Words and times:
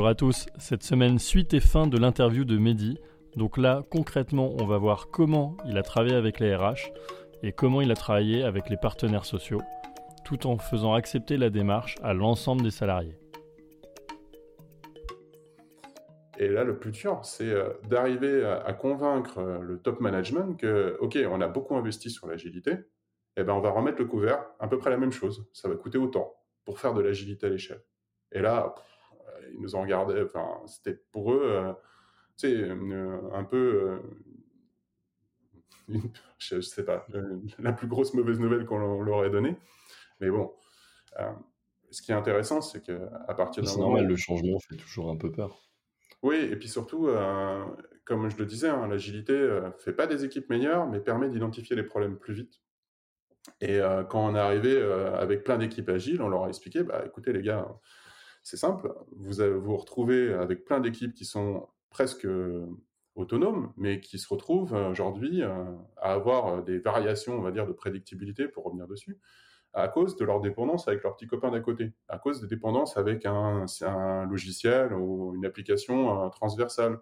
Bonjour 0.00 0.08
à 0.08 0.14
tous, 0.14 0.46
cette 0.56 0.82
semaine 0.82 1.18
suite 1.18 1.52
et 1.52 1.60
fin 1.60 1.86
de 1.86 1.98
l'interview 1.98 2.46
de 2.46 2.56
Mehdi. 2.56 2.96
Donc 3.36 3.58
là, 3.58 3.84
concrètement, 3.90 4.54
on 4.58 4.64
va 4.64 4.78
voir 4.78 5.08
comment 5.10 5.58
il 5.66 5.76
a 5.76 5.82
travaillé 5.82 6.14
avec 6.14 6.40
les 6.40 6.56
RH 6.56 6.90
et 7.42 7.52
comment 7.52 7.82
il 7.82 7.90
a 7.90 7.94
travaillé 7.94 8.42
avec 8.42 8.70
les 8.70 8.78
partenaires 8.78 9.26
sociaux, 9.26 9.60
tout 10.24 10.46
en 10.46 10.56
faisant 10.56 10.94
accepter 10.94 11.36
la 11.36 11.50
démarche 11.50 11.96
à 12.02 12.14
l'ensemble 12.14 12.62
des 12.62 12.70
salariés. 12.70 13.18
Et 16.38 16.48
là, 16.48 16.64
le 16.64 16.78
plus 16.78 16.92
dur, 16.92 17.22
c'est 17.22 17.50
euh, 17.50 17.68
d'arriver 17.86 18.42
à, 18.42 18.72
convaincre 18.72 19.36
euh, 19.36 19.58
le 19.58 19.80
top 19.80 20.00
management 20.00 20.58
que, 20.58 20.96
OK, 21.00 21.18
on 21.30 21.42
a 21.42 21.46
beaucoup 21.46 21.76
investi 21.76 22.08
sur 22.08 22.26
l'agilité, 22.26 22.72
et 23.36 23.44
ben 23.44 23.52
on 23.52 23.60
va 23.60 23.68
remettre 23.68 23.98
le 23.98 24.06
couvert, 24.06 24.46
à 24.60 24.66
peu 24.66 24.78
près 24.78 24.88
la 24.88 24.96
même 24.96 25.12
chose. 25.12 25.46
Ça 25.52 25.68
va 25.68 25.74
coûter 25.74 25.98
autant 25.98 26.32
pour 26.64 26.80
faire 26.80 26.94
de 26.94 27.02
l'agilité 27.02 27.48
à 27.48 27.50
l'échelle. 27.50 27.82
Et 28.32 28.40
là, 28.40 28.74
ils 29.52 29.60
nous 29.60 29.76
ont 29.76 29.82
regardé, 29.82 30.22
enfin, 30.22 30.46
c'était 30.66 30.94
pour 31.12 31.32
eux, 31.32 31.42
euh, 31.44 31.72
tu 32.36 32.48
sais, 32.48 32.52
une- 32.54 33.20
un 33.32 33.44
peu, 33.44 33.56
euh, 33.56 33.98
une- 35.88 36.10
je, 36.38 36.56
je 36.56 36.60
sais 36.60 36.84
pas, 36.84 37.06
euh, 37.14 37.38
la 37.58 37.72
plus 37.72 37.86
grosse 37.88 38.14
mauvaise 38.14 38.38
nouvelle 38.40 38.64
qu'on 38.66 39.02
leur- 39.02 39.24
ait 39.24 39.30
donnée. 39.30 39.56
Mais 40.20 40.30
bon, 40.30 40.52
euh, 41.18 41.32
ce 41.90 42.02
qui 42.02 42.12
est 42.12 42.14
intéressant, 42.14 42.60
c'est 42.60 42.82
qu'à 42.82 43.34
partir 43.34 43.62
d'un 43.62 43.70
moment 43.72 43.82
normal, 43.88 44.06
le 44.06 44.16
changement 44.16 44.58
fait 44.60 44.76
toujours 44.76 45.10
un 45.10 45.16
peu 45.16 45.32
peur. 45.32 45.62
oui, 46.22 46.36
et 46.36 46.56
puis 46.56 46.68
surtout, 46.68 47.08
euh, 47.08 47.64
comme 48.04 48.28
je 48.30 48.36
le 48.36 48.46
disais, 48.46 48.68
hein, 48.68 48.86
l'agilité 48.86 49.32
ne 49.32 49.70
fait 49.78 49.92
pas 49.92 50.06
des 50.06 50.24
équipes 50.24 50.48
meilleures, 50.50 50.86
mais 50.88 51.00
permet 51.00 51.28
d'identifier 51.28 51.74
les 51.76 51.82
problèmes 51.82 52.18
plus 52.18 52.34
vite. 52.34 52.60
Et 53.62 53.80
euh, 53.80 54.04
quand 54.04 54.24
on 54.26 54.34
est 54.36 54.38
arrivé 54.38 54.76
euh, 54.76 55.14
avec 55.16 55.44
plein 55.44 55.56
d'équipes 55.56 55.88
agiles, 55.88 56.20
on 56.20 56.28
leur 56.28 56.44
a 56.44 56.48
expliqué, 56.48 56.82
bah, 56.82 57.02
écoutez 57.06 57.32
les 57.32 57.42
gars, 57.42 57.66
c'est 58.42 58.56
simple, 58.56 58.92
vous 59.16 59.60
vous 59.60 59.76
retrouvez 59.76 60.32
avec 60.32 60.64
plein 60.64 60.80
d'équipes 60.80 61.14
qui 61.14 61.24
sont 61.24 61.68
presque 61.90 62.24
euh, 62.24 62.66
autonomes, 63.16 63.72
mais 63.76 64.00
qui 64.00 64.18
se 64.18 64.28
retrouvent 64.28 64.74
euh, 64.74 64.88
aujourd'hui 64.88 65.42
euh, 65.42 65.64
à 65.98 66.12
avoir 66.12 66.62
des 66.62 66.78
variations, 66.78 67.34
on 67.34 67.42
va 67.42 67.50
dire, 67.50 67.66
de 67.66 67.72
prédictibilité, 67.72 68.48
pour 68.48 68.64
revenir 68.64 68.86
dessus, 68.86 69.18
à 69.74 69.88
cause 69.88 70.16
de 70.16 70.24
leur 70.24 70.40
dépendance 70.40 70.88
avec 70.88 71.02
leurs 71.02 71.14
petits 71.16 71.26
copains 71.26 71.50
d'à 71.50 71.60
côté, 71.60 71.92
à 72.08 72.18
cause 72.18 72.40
des 72.40 72.46
dépendances 72.46 72.96
avec 72.96 73.26
un, 73.26 73.66
logiciel 74.28 74.92
ou 74.94 75.34
une 75.34 75.46
application 75.46 76.28
transversale. 76.30 76.98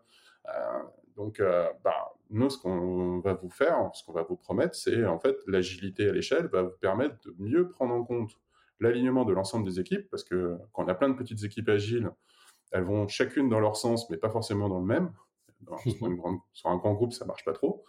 Donc, 1.17 1.43
bah, 1.83 2.13
nous, 2.29 2.51
ce 2.51 2.59
qu'on 2.59 3.21
va 3.21 3.33
vous 3.33 3.49
faire, 3.49 3.91
ce 3.95 4.05
qu'on 4.05 4.13
va 4.13 4.23
vous 4.23 4.37
promettre, 4.37 4.75
c'est 4.75 5.07
en 5.07 5.19
fait 5.19 5.39
l'agilité 5.47 6.11
à 6.11 6.13
l'échelle 6.13 6.49
va 6.49 6.61
vous 6.61 6.77
permettre 6.79 7.17
de 7.25 7.35
mieux 7.39 7.71
prendre 7.71 7.95
en 7.95 8.05
compte 8.05 8.33
l'alignement 8.81 9.25
de 9.25 9.33
l'ensemble 9.33 9.67
des 9.69 9.81
équipes, 9.81 10.09
parce 10.11 10.25
que 10.25 10.57
quand 10.73 10.85
on 10.85 10.89
a 10.89 10.95
plein 10.95 11.09
de 11.09 11.15
petites 11.17 11.43
équipes 11.45 11.69
agiles, 11.69 12.11
elles 12.73 12.85
vont 12.85 13.09
chacune 13.09 13.49
dans 13.49 13.61
leur 13.61 13.77
sens, 13.77 14.09
mais 14.11 14.17
pas 14.17 14.31
forcément 14.31 14.69
dans 14.69 14.81
le 14.81 14.87
même. 14.87 15.13
Sur, 15.87 16.07
une 16.07 16.17
grande- 16.17 16.39
sur 16.53 16.71
un 16.71 16.77
grand 16.77 16.95
groupe, 16.95 17.13
ça 17.13 17.25
marche 17.25 17.45
pas 17.45 17.53
trop. 17.53 17.85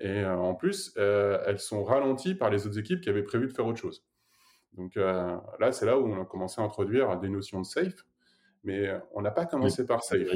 Et 0.00 0.08
euh, 0.08 0.36
en 0.36 0.54
plus, 0.54 0.92
euh, 0.98 1.42
elles 1.46 1.58
sont 1.58 1.82
ralenties 1.84 2.34
par 2.34 2.50
les 2.50 2.66
autres 2.66 2.78
équipes 2.78 3.00
qui 3.00 3.08
avaient 3.08 3.22
prévu 3.22 3.46
de 3.46 3.52
faire 3.52 3.64
autre 3.66 3.78
chose. 3.78 4.04
Donc 4.74 4.96
euh, 4.96 5.36
là, 5.60 5.72
c'est 5.72 5.86
là 5.86 5.98
où 5.98 6.06
on 6.06 6.20
a 6.20 6.24
commencé 6.26 6.60
à 6.60 6.64
introduire 6.64 7.18
des 7.20 7.28
notions 7.30 7.60
de 7.60 7.64
safe, 7.66 8.04
mais 8.64 8.90
on 9.12 9.22
n'a 9.22 9.30
pas 9.30 9.46
commencé 9.46 9.86
par 9.86 10.02
safe. 10.02 10.26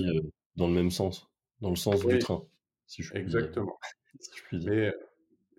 Dans 0.57 0.69
le 0.69 0.73
même 0.75 0.91
sens, 0.91 1.29
dans 1.61 1.71
le 1.71 1.77
sens 1.77 2.03
Oui. 2.05 2.15
du 2.15 2.19
train, 2.21 2.43
si 2.87 3.03
je 3.03 3.11
puis, 3.11 3.21
Exactement. 3.21 3.79
si 4.21 4.31
je 4.37 4.43
puis 4.45 4.59
dire. 4.61 4.71
Mais 4.71 4.95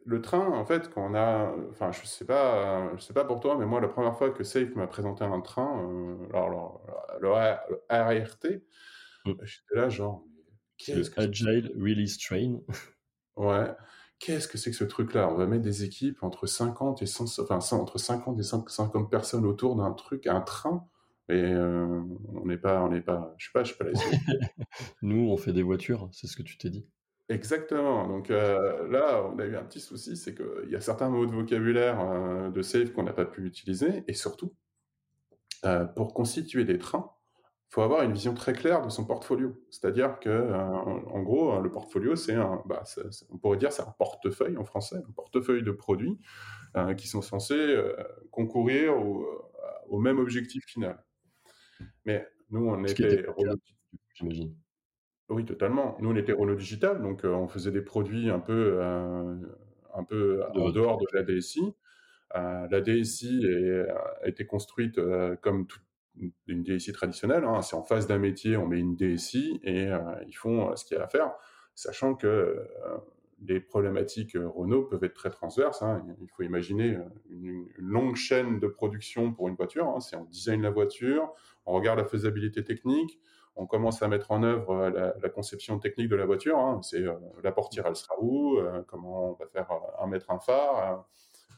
le 0.10 0.22
train, 0.22 0.48
en 0.52 0.66
fait, 0.66 0.90
quand 0.94 1.10
on 1.12 1.16
a, 1.16 1.54
enfin, 1.72 1.92
je 1.92 2.06
sais 2.06 2.26
pas, 2.26 2.88
euh, 2.92 2.98
je 2.98 3.02
sais 3.04 3.14
pas 3.14 3.26
pour 3.26 3.40
toi, 3.40 3.58
mais 3.58 3.66
moi, 3.66 3.80
la 3.82 3.88
première 3.88 4.18
fois 4.18 4.32
que 4.32 4.44
Safe 4.44 4.76
m'a 4.76 4.88
présenté 4.88 5.24
un 5.24 5.42
train, 5.42 5.82
euh, 5.84 6.28
alors, 6.34 6.82
alors, 7.20 7.62
le, 7.70 7.76
le 7.76 7.82
ART, 7.90 8.62
Mm. 9.26 9.34
j'étais 9.44 9.76
là 9.76 9.90
genre, 9.90 10.24
mais 10.88 10.96
Le 10.96 11.04
qu'est-ce 11.04 11.10
que 11.10 11.22
Agile 11.22 11.72
Release 11.76 12.18
Train. 12.18 12.60
ouais, 13.38 13.72
qu'est-ce 14.20 14.48
que 14.48 14.58
c'est 14.58 14.72
que 14.72 14.78
ce 14.78 14.84
truc-là? 14.86 15.30
On 15.32 15.36
va 15.36 15.46
mettre 15.48 15.64
des 15.64 15.84
équipes 15.84 16.24
entre 16.24 16.48
50 16.48 17.02
et 17.02 17.06
100, 17.06 17.40
enfin, 17.40 17.60
entre 17.78 17.98
50 17.98 18.40
et 18.40 18.44
50 18.44 19.10
personnes 19.12 19.46
autour 19.46 19.76
d'un 19.76 19.92
truc, 19.94 20.28
un 20.28 20.42
train, 20.42 20.88
et 21.30 21.34
euh, 21.34 22.02
on 22.36 22.46
n'est 22.46 22.58
pas, 22.58 22.82
on 22.84 22.90
n'est 22.90 23.02
pas, 23.02 23.36
je 23.38 23.46
sais 23.48 23.52
pas, 23.54 23.64
je 23.64 23.74
sais 23.74 23.78
pas 23.78 23.86
la 23.86 23.92
Nous, 25.02 25.30
on 25.30 25.38
fait 25.38 25.54
des 25.54 25.64
voitures, 25.64 26.10
c'est 26.14 26.28
ce 26.28 26.38
que 26.38 26.44
tu 26.44 26.58
t'es 26.58 26.70
dit. 26.70 26.88
Exactement. 27.30 28.08
Donc 28.08 28.32
euh, 28.32 28.88
là, 28.90 29.24
on 29.24 29.38
a 29.38 29.46
eu 29.46 29.56
un 29.56 29.64
petit 29.64 29.80
souci, 29.80 30.18
c'est 30.18 30.34
qu'il 30.34 30.72
y 30.72 30.76
a 30.76 30.82
certains 30.82 31.10
mots 31.10 31.28
de 31.28 31.32
vocabulaire 31.32 32.00
euh, 32.02 32.50
de 32.50 32.62
Safe 32.64 32.92
qu'on 32.92 33.04
n'a 33.04 33.14
pas 33.14 33.26
pu 33.26 33.46
utiliser, 33.46 34.04
et 34.08 34.14
surtout, 34.14 34.56
euh, 35.64 35.86
pour 35.86 36.16
constituer 36.16 36.66
des 36.66 36.80
trains, 36.80 37.12
il 37.70 37.74
faut 37.76 37.82
avoir 37.84 38.02
une 38.02 38.14
vision 38.14 38.34
très 38.34 38.54
claire 38.54 38.84
de 38.84 38.90
son 38.90 39.06
portfolio. 39.06 39.64
C'est-à-dire 39.70 40.20
que, 40.20 40.52
en, 40.52 41.22
gros, 41.22 41.62
le 41.62 41.70
portfolio, 41.70 42.16
c'est 42.16 42.34
un, 42.34 42.64
bah, 42.66 42.84
on 43.30 43.38
pourrait 43.38 43.58
dire, 43.60 43.72
c'est 43.72 43.84
un 43.84 43.94
portefeuille 44.00 44.58
en 44.58 44.66
français, 44.66 44.96
un 44.96 45.12
portefeuille 45.12 45.62
de 45.62 45.70
produits 45.70 46.18
qui 46.98 47.08
sont 47.08 47.22
censés 47.22 47.80
concourir 48.32 48.98
au, 48.98 49.24
au 49.88 50.00
même 50.00 50.18
objectif 50.18 50.66
final. 50.66 51.04
Mais 52.06 52.28
nous, 52.50 52.68
on 52.68 52.88
Ce 52.88 52.94
était 52.94 53.24
j'imagine. 54.16 54.56
Oui, 55.30 55.46
totalement. 55.46 55.98
Nous, 56.00 56.10
on 56.10 56.16
était 56.16 56.34
Renault 56.34 56.56
Digital, 56.56 57.02
donc 57.02 57.24
euh, 57.26 57.30
on 57.30 57.48
faisait 57.48 57.72
des 57.72 57.82
produits 57.82 58.30
un 58.30 58.40
peu, 58.40 58.80
euh, 58.82 59.36
un 59.94 60.04
peu 60.04 60.42
De 60.54 60.60
en 60.60 60.70
dehors 60.72 60.98
de 60.98 61.06
la 61.14 61.24
DSI. 61.24 61.74
Euh, 62.36 62.68
la 62.70 62.82
DSI 62.82 63.46
est- 63.46 63.90
a 63.90 64.28
été 64.28 64.46
construite 64.46 65.00
comme 65.42 65.68
toute 65.68 65.82
une 66.48 66.64
DSI 66.64 66.92
traditionnelle. 66.94 67.44
hein. 67.46 67.62
C'est 67.62 67.76
en 67.76 67.84
face 67.84 68.08
d'un 68.08 68.18
métier, 68.20 68.58
on 68.58 68.68
met 68.68 68.80
une 68.80 68.96
DSI 68.96 69.60
et 69.64 69.88
ils 70.28 70.36
font 70.36 70.76
ce 70.76 70.86
qu'il 70.86 70.98
y 70.98 71.00
a 71.00 71.04
à 71.04 71.08
faire, 71.08 71.32
sachant 71.76 72.14
que 72.16 72.68
les 73.42 73.60
problématiques 73.62 74.36
Renault 74.36 74.84
peuvent 74.84 75.04
être 75.04 75.14
très 75.14 75.30
transverses. 75.30 75.82
hein. 75.82 76.06
Il 76.22 76.28
faut 76.36 76.44
imaginer 76.44 76.98
une, 77.30 77.46
une 77.78 77.86
longue 77.88 78.16
chaîne 78.16 78.60
de 78.60 78.68
production 78.68 79.32
pour 79.34 79.48
une 79.48 79.56
voiture. 79.56 79.88
hein. 79.88 80.00
C'est 80.02 80.18
on 80.18 80.26
design 80.26 80.62
la 80.62 80.72
voiture, 80.72 81.32
on 81.66 81.74
regarde 81.74 82.00
la 82.00 82.06
faisabilité 82.06 82.64
technique, 82.64 83.20
on 83.60 83.66
commence 83.66 84.02
à 84.02 84.08
mettre 84.08 84.32
en 84.32 84.42
œuvre 84.42 84.72
euh, 84.72 85.12
la, 85.22 85.30
conception 85.30 85.80
technique 85.80 86.08
de 86.08 86.16
la 86.16 86.26
voiture. 86.26 86.58
hein. 86.58 86.80
C'est 86.82 87.04
euh, 87.04 87.14
la 87.44 87.52
portière, 87.52 87.86
elle 87.88 87.96
sera 87.96 88.16
où 88.20 88.58
euh, 88.58 88.82
Comment 88.88 89.32
on 89.32 89.34
va 89.34 89.48
faire 89.48 89.70
un 90.00 90.08
mettre 90.08 90.32
un 90.32 90.40
phare 90.40 91.06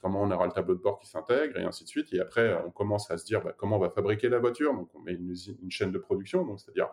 Comment 0.02 0.24
on 0.24 0.32
aura 0.32 0.48
le 0.48 0.52
tableau 0.52 0.74
de 0.74 0.82
bord 0.82 0.98
qui 0.98 1.08
s'intègre 1.08 1.60
et 1.60 1.64
ainsi 1.64 1.84
de 1.84 1.90
suite. 1.90 2.12
Et 2.12 2.20
après, 2.20 2.60
on 2.66 2.72
commence 2.72 3.12
à 3.12 3.20
se 3.20 3.26
dire 3.26 3.44
bah, 3.44 3.54
comment 3.56 3.76
on 3.76 3.80
va 3.80 3.92
fabriquer 3.92 4.30
la 4.30 4.40
voiture. 4.40 4.74
Donc, 4.74 4.90
on 4.96 5.00
met 5.00 5.14
une, 5.14 5.36
chaîne 5.70 5.92
de 5.92 6.00
production, 6.00 6.44
donc 6.44 6.60
c'est-à-dire 6.60 6.90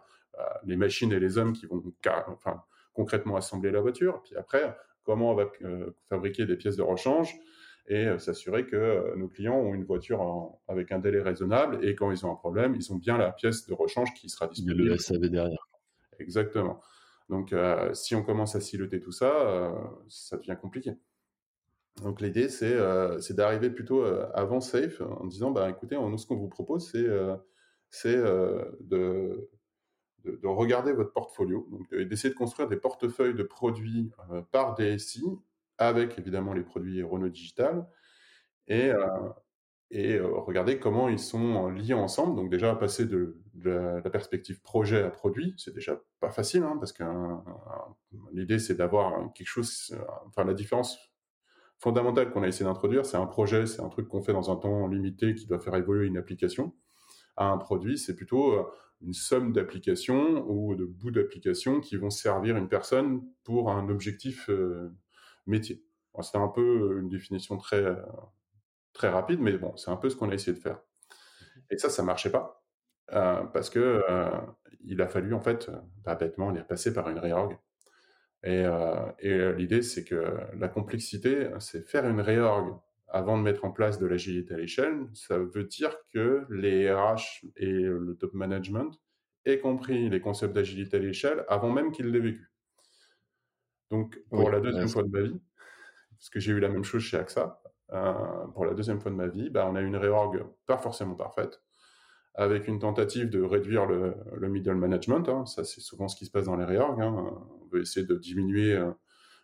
les 0.64 0.76
machines 0.76 1.10
et 1.10 1.18
les 1.18 1.38
hommes 1.38 1.54
qui 1.54 1.64
vont 1.64 1.82
concrètement 2.92 3.36
assembler 3.36 3.70
la 3.70 3.80
voiture. 3.80 4.20
Puis 4.22 4.36
après, 4.36 4.76
comment 5.04 5.32
on 5.32 5.34
va 5.34 5.46
fabriquer 6.10 6.44
des 6.44 6.56
pièces 6.56 6.76
de 6.76 6.82
rechange 6.82 7.34
et 7.88 8.06
euh, 8.06 8.18
s'assurer 8.18 8.66
que 8.66 8.76
euh, 8.76 9.16
nos 9.16 9.28
clients 9.28 9.56
ont 9.56 9.74
une 9.74 9.84
voiture 9.84 10.20
en- 10.20 10.60
avec 10.68 10.92
un 10.92 10.98
délai 10.98 11.20
raisonnable 11.22 11.84
et 11.84 11.94
quand 11.94 12.10
ils 12.10 12.24
ont 12.26 12.30
un 12.32 12.36
problème, 12.36 12.74
ils 12.76 12.92
ont 12.92 12.96
bien 12.96 13.16
la 13.18 13.32
pièce 13.32 13.66
de 13.66 13.74
rechange 13.74 14.12
qui 14.14 14.28
sera 14.28 14.46
disponible. 14.46 14.84
le 14.84 14.96
SAV 14.98 15.28
derrière. 15.30 15.68
Exactement. 16.18 16.80
Donc, 17.28 17.52
euh, 17.52 17.92
si 17.94 18.14
on 18.14 18.22
commence 18.22 18.54
à 18.56 18.60
siloter 18.60 19.00
tout 19.00 19.12
ça, 19.12 19.30
euh, 19.48 19.72
ça 20.08 20.36
devient 20.36 20.56
compliqué. 20.60 20.92
Donc, 22.02 22.20
l'idée, 22.20 22.48
c'est 22.48 22.72
euh, 22.74 23.18
d'arriver 23.30 23.70
plutôt 23.70 24.02
avant 24.04 24.60
Safe 24.60 25.00
en 25.00 25.26
disant, 25.26 25.50
bah, 25.50 25.68
écoutez, 25.68 25.96
nous, 25.96 26.16
ce 26.18 26.26
qu'on 26.26 26.36
vous 26.36 26.48
propose, 26.48 26.90
c'est 26.90 27.02
de, 27.02 27.36
de, 28.80 29.48
de 30.24 30.46
regarder 30.46 30.92
votre 30.92 31.12
portfolio, 31.12 31.68
de- 31.90 32.04
d'essayer 32.04 32.30
de 32.32 32.38
construire 32.38 32.68
des 32.68 32.76
portefeuilles 32.76 33.34
de 33.34 33.42
produits 33.42 34.10
par 34.52 34.74
DSI, 34.74 35.22
avec 35.78 36.18
évidemment 36.18 36.52
les 36.52 36.62
produits 36.62 37.02
Renault 37.02 37.28
Digital, 37.28 37.86
et, 38.66 38.90
euh, 38.90 38.98
euh, 39.94 40.28
regarder 40.40 40.78
comment 40.78 41.08
ils 41.08 41.18
sont 41.18 41.68
liés 41.70 41.94
ensemble. 41.94 42.36
Donc 42.36 42.50
déjà, 42.50 42.74
passer 42.74 43.06
de, 43.06 43.40
la, 43.64 44.02
perspective 44.10 44.60
projet 44.60 45.02
à 45.02 45.10
produit, 45.10 45.54
c'est 45.56 45.74
déjà 45.74 45.98
pas 46.20 46.30
facile, 46.30 46.62
hein, 46.62 46.76
parce 46.78 46.92
que 46.92 47.02
euh, 47.02 47.36
l'idée, 48.32 48.58
c'est 48.58 48.74
d'avoir 48.74 49.32
quelque 49.32 49.46
chose... 49.48 49.94
euh, 49.94 50.04
Enfin, 50.26 50.44
la 50.44 50.54
différence 50.54 50.98
fondamentale 51.78 52.30
qu'on 52.30 52.42
a 52.42 52.48
essayé 52.48 52.66
d'introduire, 52.66 53.06
c'est 53.06 53.16
un 53.16 53.26
projet, 53.26 53.66
c'est 53.66 53.80
un 53.80 53.88
truc 53.88 54.08
qu'on 54.08 54.22
fait 54.22 54.32
dans 54.32 54.50
un 54.50 54.56
temps 54.56 54.86
limité 54.88 55.34
qui 55.34 55.46
doit 55.46 55.60
faire 55.60 55.74
évoluer 55.76 56.06
une 56.06 56.18
application. 56.18 56.74
à 57.36 57.46
un 57.50 57.58
produit, 57.58 57.98
c'est 57.98 58.16
plutôt 58.16 58.68
une 59.00 59.12
somme 59.12 59.52
d'applications 59.52 60.44
ou 60.48 60.74
de 60.74 60.84
bouts 60.84 61.12
d'applications 61.12 61.80
qui 61.80 61.96
vont 61.96 62.10
servir 62.10 62.56
une 62.56 62.68
personne 62.68 63.22
pour 63.44 63.70
un 63.70 63.88
objectif 63.88 64.50
métier. 65.48 65.84
Un 66.34 66.48
peu 66.48 66.98
une 67.00 67.08
définition 67.08 67.58
très, 67.58 67.84
très 68.92 69.08
rapide, 69.08 69.40
mais 69.40 69.56
bon, 69.56 69.76
c'est 69.76 69.90
un 69.90 69.96
peu 69.96 70.10
ce 70.10 70.16
qu'on 70.16 70.30
a 70.30 70.34
essayé 70.34 70.56
de 70.56 70.60
faire. 70.60 70.80
Et 71.70 71.78
ça, 71.78 71.90
ça 71.90 72.02
marchait 72.02 72.32
pas. 72.32 72.64
parce 73.08 73.70
que 73.70 74.02
il 74.84 75.00
a 75.00 75.06
fallu, 75.06 75.32
en 75.34 75.40
fait, 75.40 75.70
bah, 76.04 76.16
bêtement, 76.16 76.52
est 76.54 76.64
passé 76.64 76.92
par 76.92 77.08
une 77.08 77.20
réorg. 77.20 77.56
Et, 78.42 78.64
et 79.20 79.52
l'idée, 79.52 79.82
c'est 79.82 80.04
que 80.04 80.38
la 80.56 80.68
complexité, 80.68 81.50
c'est 81.60 81.86
faire 81.86 82.08
une 82.08 82.20
réorg 82.20 82.80
avant 83.08 83.38
de 83.38 83.42
mettre 83.42 83.64
en 83.64 83.70
place 83.70 83.98
de 83.98 84.06
l'agilité 84.06 84.54
à 84.54 84.58
l'échelle. 84.58 85.06
Ça 85.14 85.38
veut 85.38 85.64
dire 85.64 85.96
que 86.12 86.46
les 86.50 86.92
RH 86.92 87.46
et 87.56 87.66
le 87.66 88.16
top 88.18 88.34
management 88.34 89.00
aient 89.44 89.60
compris 89.60 90.08
les 90.08 90.20
concepts 90.20 90.54
d'agilité 90.54 90.96
à 90.98 91.00
l'échelle 91.00 91.44
avant 91.48 91.70
même 91.70 91.90
qu'ils 91.90 92.10
l'aient 92.10 92.20
vécu. 92.20 92.52
Donc, 93.90 94.20
pour 94.30 94.50
la 94.50 94.60
deuxième 94.60 94.88
fois 94.88 95.02
de 95.02 95.08
ma 95.08 95.22
vie, 95.22 95.40
parce 96.18 96.30
que 96.30 96.40
j'ai 96.40 96.52
eu 96.52 96.60
la 96.60 96.68
même 96.68 96.84
chose 96.84 97.02
chez 97.02 97.16
AXA, 97.16 97.60
euh, 97.92 98.46
pour 98.54 98.66
la 98.66 98.74
deuxième 98.74 99.00
fois 99.00 99.10
de 99.10 99.16
ma 99.16 99.28
vie, 99.28 99.50
bah, 99.50 99.66
on 99.70 99.76
a 99.76 99.80
une 99.80 99.96
réorg 99.96 100.44
pas 100.66 100.76
forcément 100.76 101.14
parfaite, 101.14 101.62
avec 102.34 102.68
une 102.68 102.78
tentative 102.78 103.30
de 103.30 103.42
réduire 103.42 103.86
le, 103.86 104.14
middle 104.48 104.74
management. 104.74 105.28
Hein. 105.28 105.46
Ça, 105.46 105.64
c'est 105.64 105.80
souvent 105.80 106.08
ce 106.08 106.16
qui 106.16 106.26
se 106.26 106.30
passe 106.30 106.44
dans 106.44 106.56
les 106.56 106.64
réorgs. 106.64 107.00
Hein. 107.00 107.32
On 107.62 107.66
veut 107.72 107.80
essayer 107.80 108.06
de 108.06 108.16
diminuer 108.16 108.74
euh, 108.74 108.90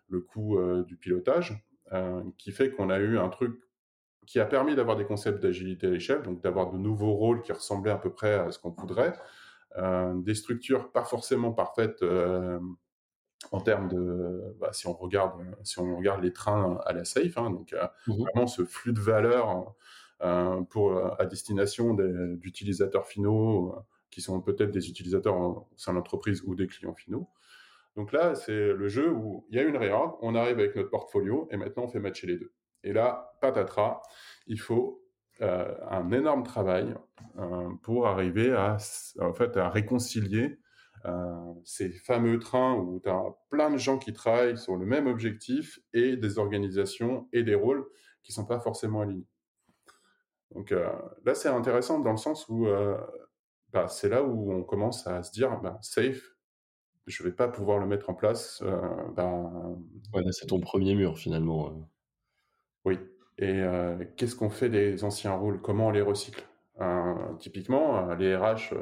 le 0.08 0.20
coût 0.20 0.58
euh, 0.58 0.84
du 0.84 0.96
pilotage, 0.96 1.64
qui 2.38 2.50
fait 2.50 2.72
qu'on 2.72 2.90
a 2.90 2.98
eu 2.98 3.18
un 3.18 3.28
truc 3.28 3.60
qui 4.26 4.40
a 4.40 4.46
permis 4.46 4.74
d'avoir 4.74 4.96
des 4.96 5.04
concepts 5.04 5.40
d'agilité 5.40 5.86
à 5.86 5.90
l'échelle, 5.90 6.22
donc 6.22 6.42
d'avoir 6.42 6.72
de 6.72 6.76
nouveaux 6.76 7.12
rôles 7.12 7.40
qui 7.42 7.52
ressemblaient 7.52 7.92
à 7.92 7.98
peu 7.98 8.10
près 8.10 8.34
à 8.34 8.50
ce 8.50 8.58
qu'on 8.58 8.70
voudrait, 8.70 9.12
des 10.16 10.34
structures 10.34 10.90
pas 10.90 11.04
forcément 11.04 11.52
parfaites 11.52 12.02
en 13.52 13.60
termes 13.60 13.88
de, 13.88 14.56
bah, 14.60 14.72
si 14.72 14.86
on 14.86 14.92
regarde, 14.92 15.40
si 15.62 15.78
on 15.78 15.96
regarde 15.96 16.22
les 16.22 16.32
trains 16.32 16.78
à 16.84 16.92
la 16.92 17.04
safe, 17.04 17.36
hein, 17.38 17.50
donc 17.50 17.72
euh, 17.72 17.86
mmh 18.06 18.12
vraiment 18.14 18.46
ce 18.46 18.64
flux 18.64 18.92
de 18.92 19.00
valeur 19.00 19.74
euh, 20.22 20.60
pour 20.62 20.92
euh, 20.92 21.10
à 21.18 21.26
destination 21.26 21.94
d'utilisateurs 21.94 23.06
finaux 23.06 23.74
qui 24.10 24.20
sont 24.20 24.40
peut-être 24.40 24.70
des 24.70 24.88
utilisateurs 24.88 25.36
au 25.36 25.68
sein 25.76 25.92
de 25.92 25.98
l'entreprise 25.98 26.42
ou 26.44 26.54
des 26.54 26.66
clients 26.66 26.94
finaux. 26.94 27.28
Donc 27.96 28.12
là, 28.12 28.34
c'est 28.34 28.72
le 28.72 28.88
jeu 28.88 29.10
où 29.10 29.46
il 29.50 29.56
y 29.56 29.58
a 29.58 29.62
une 29.62 29.76
réorg, 29.76 30.18
on 30.20 30.34
arrive 30.34 30.58
avec 30.58 30.74
notre 30.76 30.90
portfolio 30.90 31.48
et 31.50 31.56
maintenant 31.56 31.84
on 31.84 31.88
fait 31.88 32.00
matcher 32.00 32.26
les 32.26 32.36
deux. 32.36 32.52
Et 32.82 32.92
là, 32.92 33.36
patatras, 33.40 34.02
il 34.46 34.60
faut 34.60 35.00
un 35.40 36.10
énorme 36.12 36.44
travail 36.44 36.94
pour 37.82 38.06
arriver 38.06 38.52
à, 38.52 38.76
en 39.20 39.32
fait, 39.32 39.56
à 39.56 39.68
réconcilier 39.68 40.58
ces 41.64 41.90
fameux 41.90 42.38
trains 42.38 42.74
où 42.74 43.00
tu 43.00 43.08
as 43.08 43.22
plein 43.50 43.70
de 43.70 43.76
gens 43.76 43.98
qui 43.98 44.12
travaillent 44.12 44.58
sur 44.58 44.76
le 44.76 44.86
même 44.86 45.06
objectif 45.06 45.80
et 45.92 46.16
des 46.16 46.38
organisations 46.38 47.28
et 47.32 47.42
des 47.42 47.54
rôles 47.54 47.86
qui 48.22 48.32
sont 48.32 48.46
pas 48.46 48.60
forcément 48.60 49.02
alignés. 49.02 49.26
Donc 50.54 50.72
euh, 50.72 50.90
là, 51.24 51.34
c'est 51.34 51.48
intéressant 51.48 52.00
dans 52.00 52.12
le 52.12 52.16
sens 52.16 52.48
où 52.48 52.66
euh, 52.66 52.96
bah, 53.72 53.88
c'est 53.88 54.08
là 54.08 54.22
où 54.22 54.52
on 54.52 54.62
commence 54.62 55.06
à 55.06 55.22
se 55.22 55.32
dire, 55.32 55.60
bah, 55.60 55.78
safe, 55.82 56.34
je 57.06 57.22
vais 57.22 57.32
pas 57.32 57.48
pouvoir 57.48 57.78
le 57.78 57.86
mettre 57.86 58.08
en 58.08 58.14
place. 58.14 58.62
Bah, 59.14 59.30
c'est 60.30 60.46
ton 60.46 60.60
premier 60.60 60.94
mur 60.94 61.18
finalement. 61.18 61.86
Oui. 62.84 62.98
Et 63.36 63.62
qu'est-ce 64.16 64.36
qu'on 64.36 64.48
fait 64.48 64.70
des 64.70 65.04
anciens 65.04 65.34
rôles? 65.34 65.60
Comment 65.60 65.88
on 65.88 65.90
les 65.90 66.00
recycle? 66.00 66.46
Typiquement, 67.40 68.14
les 68.14 68.34
RH, 68.34 68.72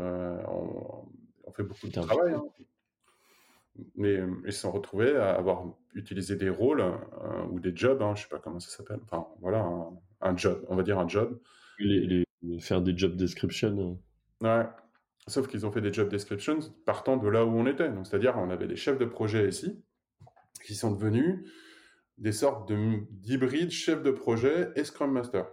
on, 0.47 1.09
on 1.53 1.55
fait 1.55 1.63
beaucoup 1.63 1.87
de 1.87 1.93
travail. 1.93 2.35
Hein. 2.35 2.45
Mais 3.97 4.17
euh, 4.17 4.29
ils 4.47 4.53
se 4.53 4.61
sont 4.61 4.73
retrouvés 4.73 5.17
à 5.17 5.35
avoir 5.35 5.65
utilisé 5.95 6.37
des 6.37 6.51
rôles 6.51 6.81
euh, 6.81 7.45
ou 7.51 7.61
des 7.61 7.75
jobs, 7.75 8.03
hein, 8.03 8.15
je 8.15 8.23
sais 8.23 8.29
pas 8.29 8.39
comment 8.39 8.61
ça 8.61 8.71
s'appelle. 8.71 9.01
Enfin, 9.05 9.27
voilà, 9.41 9.67
un, 10.21 10.37
job, 10.37 10.65
on 10.69 10.77
va 10.77 10.83
dire 10.83 10.99
un 10.99 11.09
job. 11.09 11.41
Les, 11.79 12.25
faire 12.61 12.83
des 12.83 12.97
job 12.97 13.17
descriptions. 13.17 13.99
Euh. 14.43 14.47
Ouais. 14.47 14.67
Sauf 15.29 15.47
qu'ils 15.47 15.65
ont 15.65 15.73
fait 15.73 15.81
des 15.81 15.93
job 15.93 16.09
descriptions 16.09 16.59
partant 16.85 17.17
de 17.17 17.29
là 17.29 17.45
où 17.45 17.51
on 17.51 17.67
était. 17.67 17.89
Donc, 17.89 18.07
c'est-à-dire, 18.07 18.35
on 18.37 18.51
avait 18.51 18.67
des 18.67 18.77
chefs 18.77 18.99
de 18.99 19.05
projet 19.05 19.49
ici 19.49 19.83
qui 20.65 20.75
sont 20.75 20.91
devenus 20.93 21.49
des 22.19 22.33
sortes 22.33 22.71
d'hybrides 22.73 23.71
chefs 23.71 24.03
de 24.03 24.11
projet 24.11 24.71
et 24.77 24.85
Scrum 24.85 25.13
Master 25.13 25.47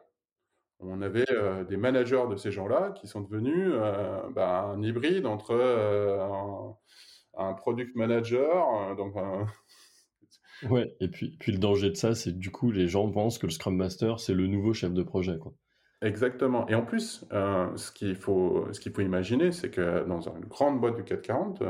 on 0.79 1.01
avait 1.01 1.29
euh, 1.31 1.63
des 1.63 1.77
managers 1.77 2.23
de 2.29 2.35
ces 2.35 2.51
gens-là 2.51 2.91
qui 2.91 3.07
sont 3.07 3.21
devenus 3.21 3.71
euh, 3.73 4.21
bah, 4.33 4.71
un 4.73 4.81
hybride 4.81 5.25
entre 5.25 5.51
euh, 5.51 6.17
un, 7.37 7.53
product 7.53 7.95
manager, 7.95 8.95
donc 8.95 9.13
Ouais, 10.69 10.93
et 10.99 11.07
puis, 11.07 11.37
puis 11.39 11.53
le 11.53 11.57
danger 11.57 11.89
de 11.89 11.95
ça, 11.95 12.15
c'est 12.15 12.37
du 12.37 12.51
coup, 12.51 12.71
les 12.71 12.87
gens 12.87 13.09
pensent 13.09 13.37
que 13.37 13.45
le 13.45 13.51
Scrum 13.51 13.77
Master, 13.77 14.19
c'est 14.19 14.33
le 14.33 14.45
nouveau 14.45 14.73
chef 14.73 14.93
de 14.93 15.03
projet. 15.03 15.37
Quoi. 15.37 15.53
Exactement. 16.01 16.67
Et 16.67 16.75
en 16.75 16.85
plus, 16.85 17.25
ce 17.31 17.91
qu'il 17.93 18.15
faut, 18.15 18.67
ce 18.73 18.81
qu'il 18.81 18.91
faut 18.91 19.01
imaginer, 19.01 19.53
c'est 19.53 19.69
que 19.69 20.05
dans 20.05 20.19
une 20.19 20.45
grande 20.45 20.81
boîte 20.81 20.97
du 20.97 21.05
440, 21.05 21.63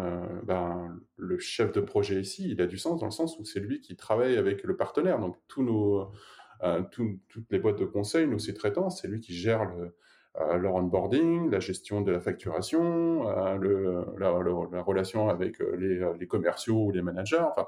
ben, 0.43 0.99
le 1.17 1.37
chef 1.37 1.71
de 1.71 1.81
projet 1.81 2.19
ici, 2.19 2.49
il 2.49 2.59
a 2.63 2.65
du 2.65 2.79
sens 2.79 2.99
dans 2.99 3.05
le 3.05 3.11
sens 3.11 3.37
où 3.37 3.45
c'est 3.45 3.59
lui 3.59 3.79
qui 3.79 3.95
travaille 3.95 4.37
avec 4.37 4.63
le 4.63 4.75
partenaire. 4.75 5.19
Donc, 5.19 5.37
tous 5.47 5.61
nos, 5.61 6.11
euh, 6.63 6.81
toutes 6.91 7.51
les 7.51 7.59
boîtes 7.59 7.79
de 7.79 7.85
conseil, 7.85 8.27
nos 8.27 8.39
sous-traitants, 8.39 8.89
c'est 8.89 9.07
lui 9.07 9.21
qui 9.21 9.33
gère 9.33 9.65
le, 9.65 9.95
euh, 10.39 10.57
leur 10.57 10.75
onboarding, 10.75 11.49
la 11.49 11.59
gestion 11.59 12.01
de 12.01 12.11
la 12.11 12.19
facturation, 12.19 13.29
euh, 13.29 13.55
le, 13.55 14.05
la, 14.17 14.31
relation 14.81 15.29
avec 15.29 15.59
les, 15.77 16.27
commerciaux 16.27 16.85
ou 16.85 16.91
les 16.91 17.01
managers. 17.01 17.39
Enfin, 17.39 17.67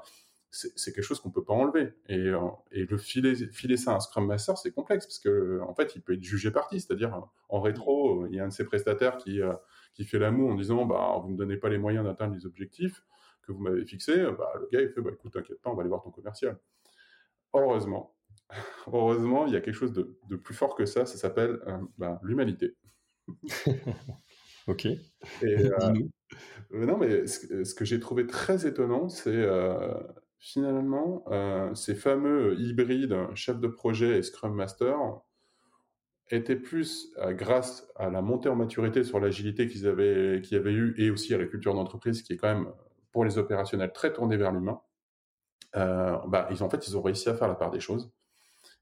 c'est 0.49 0.91
quelque 0.91 1.03
chose 1.03 1.21
qu'on 1.21 1.31
peut 1.31 1.45
pas 1.45 1.53
enlever. 1.53 1.93
Et, 2.09 2.31
et 2.73 2.85
le 2.85 2.97
filer, 2.97 3.35
filer 3.35 3.77
ça 3.77 3.93
à 3.93 3.95
un 3.95 3.99
Scrum 4.01 4.27
Master, 4.27 4.57
c'est 4.57 4.71
complexe 4.71 5.05
parce 5.05 5.19
que 5.19 5.61
en 5.61 5.73
fait, 5.73 5.95
il 5.95 6.01
peut 6.01 6.13
être 6.13 6.23
jugé 6.23 6.51
parti. 6.51 6.81
C'est-à-dire, 6.81 7.21
en 7.47 7.61
rétro, 7.61 8.27
il 8.27 8.35
y 8.35 8.39
a 8.41 8.43
un 8.43 8.49
de 8.49 8.53
ses 8.53 8.65
prestataires 8.65 9.15
qui, 9.15 9.39
qui 9.93 10.03
fait 10.03 10.19
l'amour 10.19 10.51
en 10.51 10.55
disant, 10.55 10.85
bah, 10.85 11.21
vous 11.23 11.29
me 11.29 11.37
donnez 11.37 11.55
pas 11.55 11.69
les 11.69 11.77
moyens 11.77 12.03
d'atteindre 12.03 12.35
les 12.35 12.45
objectifs 12.45 13.01
que 13.43 13.53
vous 13.53 13.61
m'avez 13.61 13.85
fixés. 13.85 14.23
Bah, 14.37 14.51
le 14.59 14.67
gars, 14.71 14.81
il 14.81 14.89
fait, 14.89 14.99
bah, 14.99 15.11
écoute, 15.13 15.31
t'inquiète 15.31 15.61
pas, 15.61 15.69
on 15.69 15.75
va 15.75 15.81
aller 15.81 15.89
voir 15.89 16.01
ton 16.01 16.11
commercial. 16.11 16.57
Heureusement, 17.53 18.13
heureusement, 18.87 19.45
il 19.47 19.53
y 19.53 19.55
a 19.55 19.61
quelque 19.61 19.75
chose 19.75 19.93
de, 19.93 20.35
plus 20.35 20.53
fort 20.53 20.75
que 20.75 20.85
ça, 20.85 21.05
ça 21.05 21.17
s'appelle 21.17 21.59
euh, 21.67 21.77
ben, 21.97 22.19
l'humanité. 22.23 22.75
ok. 24.67 24.87
Euh, 24.87 24.97
euh, 26.73 26.85
non, 26.85 26.97
mais 26.97 27.27
ce, 27.27 27.73
que 27.73 27.85
j'ai 27.85 27.99
trouvé 27.99 28.27
très 28.27 28.67
étonnant, 28.67 29.09
c'est 29.09 29.47
finalement 30.39 31.23
ces 31.75 31.95
fameux 31.95 32.59
hybrides 32.59 33.15
chef 33.35 33.59
de 33.59 33.67
projet 33.67 34.17
et 34.17 34.23
Scrum 34.23 34.55
Master 34.55 34.97
étaient 36.31 36.55
plus 36.55 37.13
grâce 37.31 37.91
à 37.97 38.09
la 38.09 38.21
montée 38.21 38.47
en 38.47 38.55
maturité 38.55 39.03
sur 39.03 39.19
l'agilité 39.19 39.67
qu'ils 39.67 39.85
avaient, 39.85 40.41
qu'ils 40.41 40.57
avaient 40.57 40.71
eu 40.71 40.95
et 40.97 41.11
aussi 41.11 41.33
à 41.33 41.37
la 41.37 41.45
culture 41.45 41.75
d'entreprise 41.75 42.21
qui 42.23 42.33
est 42.33 42.37
quand 42.37 42.47
même 42.47 42.71
pour 43.11 43.25
les 43.25 43.37
opérationnels 43.37 43.91
très 43.91 44.13
tournée 44.13 44.37
vers 44.37 44.53
l'humain. 44.53 44.81
bah, 45.73 46.47
ils, 46.49 46.63
en 46.63 46.69
fait, 46.69 46.87
ils 46.87 46.97
ont 46.97 47.01
réussi 47.01 47.29
à 47.29 47.35
faire 47.35 47.49
la 47.49 47.55
part 47.55 47.69
des 47.69 47.81
choses. 47.81 48.11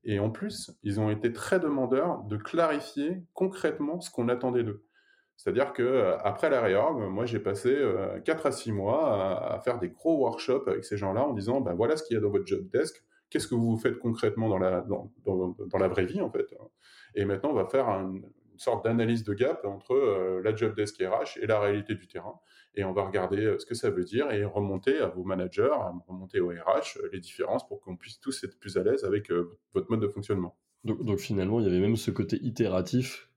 Et 0.03 0.19
en 0.19 0.29
plus, 0.29 0.71
ils 0.83 0.99
ont 0.99 1.09
été 1.09 1.33
très 1.33 1.59
demandeurs 1.59 2.23
de 2.23 2.37
clarifier 2.37 3.23
concrètement 3.33 3.99
ce 3.99 4.09
qu'on 4.09 4.29
attendait 4.29 4.63
d'eux. 4.63 4.83
C'est-à-dire 5.39 5.71
que 5.71 5.83
euh, 5.83 6.17
après 6.19 6.49
la 6.49 6.59
réorg, 6.59 6.99
moi 7.09 7.25
j'ai 7.25 7.39
passé 7.39 7.77
4 8.25 8.45
euh, 8.45 8.49
à 8.49 8.51
6 8.51 8.71
mois 8.73 9.53
à, 9.53 9.59
faire 9.61 9.79
des 9.79 9.89
gros 9.89 10.17
workshops 10.17 10.67
avec 10.67 10.83
ces 10.83 10.97
gens-là 10.97 11.23
en 11.23 11.33
disant 11.33 11.61
ben 11.61 11.73
voilà 11.73 11.95
ce 11.95 12.03
qu'il 12.03 12.15
y 12.15 12.17
a 12.17 12.21
dans 12.21 12.29
votre 12.29 12.45
job 12.45 12.69
desk, 12.73 13.01
qu'est-ce 13.29 13.47
que 13.47 13.55
vous 13.55 13.77
faites 13.77 13.99
concrètement 13.99 14.49
dans 14.49 14.57
la, 14.57 14.81
dans, 14.81 15.13
dans, 15.25 15.77
la 15.77 15.87
vraie 15.87 16.05
vie 16.05 16.19
en 16.19 16.29
fait. 16.29 16.45
Et 17.15 17.23
maintenant 17.23 17.51
on 17.51 17.53
va 17.53 17.65
faire 17.67 17.87
une 17.87 18.21
sorte 18.57 18.83
d'analyse 18.83 19.23
de 19.23 19.33
gap 19.33 19.63
entre 19.63 19.93
euh, 19.93 20.41
la 20.43 20.53
job 20.53 20.75
desk 20.75 21.01
RH 21.01 21.39
et 21.41 21.47
la 21.47 21.59
réalité 21.61 21.95
du 21.95 22.07
terrain 22.07 22.37
et 22.75 22.83
on 22.83 22.93
va 22.93 23.05
regarder 23.05 23.43
euh, 23.43 23.59
ce 23.59 23.65
que 23.65 23.75
ça 23.75 23.89
veut 23.89 24.03
dire 24.03 24.31
et 24.31 24.43
remonter 24.45 24.99
à 24.99 25.07
vos 25.07 25.23
managers, 25.23 25.75
remonter 26.07 26.39
au 26.39 26.49
RH 26.49 26.97
euh, 26.97 27.09
les 27.11 27.19
différences 27.19 27.67
pour 27.67 27.81
qu'on 27.81 27.95
puisse 27.95 28.19
tous 28.19 28.43
être 28.43 28.57
plus 28.59 28.77
à 28.77 28.83
l'aise 28.83 29.03
avec 29.03 29.31
euh, 29.31 29.57
votre 29.73 29.89
mode 29.89 30.01
de 30.01 30.07
fonctionnement. 30.07 30.57
Donc, 30.85 31.19
finalement, 31.19 31.59
il 31.59 31.65
y 31.65 31.69
avait 31.69 31.81
même 31.81 31.97
ce 31.97 32.09
côté 32.09 32.37
itératif 32.41 33.29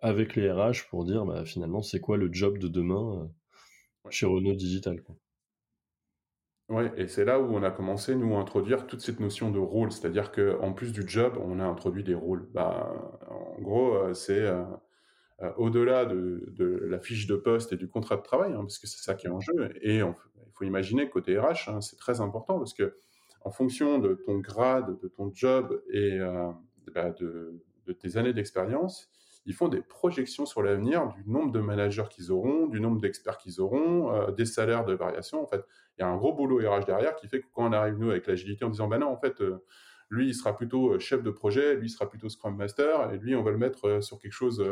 avec 0.00 0.34
les 0.34 0.50
RH 0.50 0.88
pour 0.90 1.04
dire 1.04 1.24
bah, 1.24 1.44
finalement 1.44 1.80
c'est 1.80 2.00
quoi 2.00 2.16
le 2.16 2.28
job 2.32 2.58
de 2.58 2.66
demain 2.66 3.30
chez 4.10 4.26
Renault 4.26 4.54
Digital. 4.54 5.00
Oui, 6.68 6.84
et 6.96 7.06
c'est 7.06 7.24
là 7.24 7.40
où 7.40 7.54
on 7.54 7.62
a 7.62 7.70
commencé, 7.70 8.16
nous, 8.16 8.34
à 8.34 8.40
introduire 8.40 8.86
toute 8.88 9.00
cette 9.00 9.20
notion 9.20 9.52
de 9.52 9.60
rôle. 9.60 9.92
C'est-à-dire 9.92 10.32
qu'en 10.32 10.72
plus 10.72 10.92
du 10.92 11.08
job, 11.08 11.38
on 11.40 11.60
a 11.60 11.64
introduit 11.64 12.02
des 12.02 12.14
rôles. 12.14 12.48
Bah, 12.52 12.92
en 13.28 13.60
gros, 13.60 14.12
c'est 14.12 14.44
euh, 15.40 15.52
au-delà 15.56 16.04
de, 16.04 16.52
la 16.88 16.98
fiche 16.98 17.26
de 17.28 17.36
poste 17.36 17.72
et 17.72 17.76
du 17.76 17.88
contrat 17.88 18.16
de 18.16 18.22
travail, 18.22 18.52
hein, 18.52 18.62
parce 18.62 18.78
que 18.78 18.88
c'est 18.88 19.02
ça 19.02 19.14
qui 19.14 19.28
est 19.28 19.30
en 19.30 19.40
jeu. 19.40 19.72
Et 19.82 19.98
il 19.98 20.14
faut 20.54 20.64
imaginer 20.64 21.08
côté 21.08 21.38
RH, 21.38 21.68
hein, 21.68 21.80
c'est 21.80 21.96
très 21.96 22.20
important 22.20 22.58
parce 22.58 22.74
que 22.74 22.96
en 23.42 23.50
fonction 23.50 23.98
de 23.98 24.14
ton 24.14 24.38
grade, 24.38 24.98
de 25.00 25.08
ton 25.08 25.30
job 25.32 25.80
et 25.90 26.18
euh, 26.18 26.50
bah, 26.92 27.10
de, 27.10 27.62
tes 28.00 28.16
années 28.16 28.32
d'expérience, 28.32 29.08
ils 29.46 29.54
font 29.54 29.68
des 29.68 29.80
projections 29.80 30.44
sur 30.44 30.62
l'avenir 30.62 31.08
du 31.08 31.24
nombre 31.30 31.52
de 31.52 31.60
managers 31.60 32.04
qu'ils 32.10 32.32
auront, 32.32 32.66
du 32.66 32.80
nombre 32.80 33.00
d'experts 33.00 33.38
qu'ils 33.38 33.60
auront, 33.60 34.12
euh, 34.12 34.32
des 34.32 34.44
salaires 34.44 34.84
de 34.84 34.92
variation. 34.92 35.40
En 35.40 35.46
fait, 35.46 35.64
il 35.96 36.02
y 36.02 36.04
a 36.04 36.08
un 36.08 36.16
gros 36.16 36.34
boulot 36.34 36.58
RH 36.58 36.84
derrière 36.84 37.14
qui 37.14 37.28
fait 37.28 37.40
que 37.40 37.46
quand 37.54 37.68
on 37.68 37.72
arrive, 37.72 37.96
nous, 37.96 38.10
avec 38.10 38.26
l'agilité, 38.26 38.64
en 38.64 38.70
disant, 38.70 38.88
bah 38.88 38.98
non, 38.98 39.08
en 39.08 39.16
fait, 39.16 39.40
lui, 40.10 40.28
il 40.28 40.34
sera 40.34 40.56
plutôt 40.56 40.94
euh, 40.94 40.98
chef 40.98 41.22
de 41.22 41.30
projet, 41.30 41.76
lui, 41.76 41.90
sera 41.90 42.08
plutôt 42.08 42.28
Scrum 42.28 42.56
Master, 42.56 43.12
et 43.12 43.18
lui, 43.18 43.34
on 43.34 43.42
va 43.42 43.50
le 43.50 43.58
mettre 43.58 44.02
sur 44.02 44.18
quelque 44.18 44.32
chose, 44.32 44.64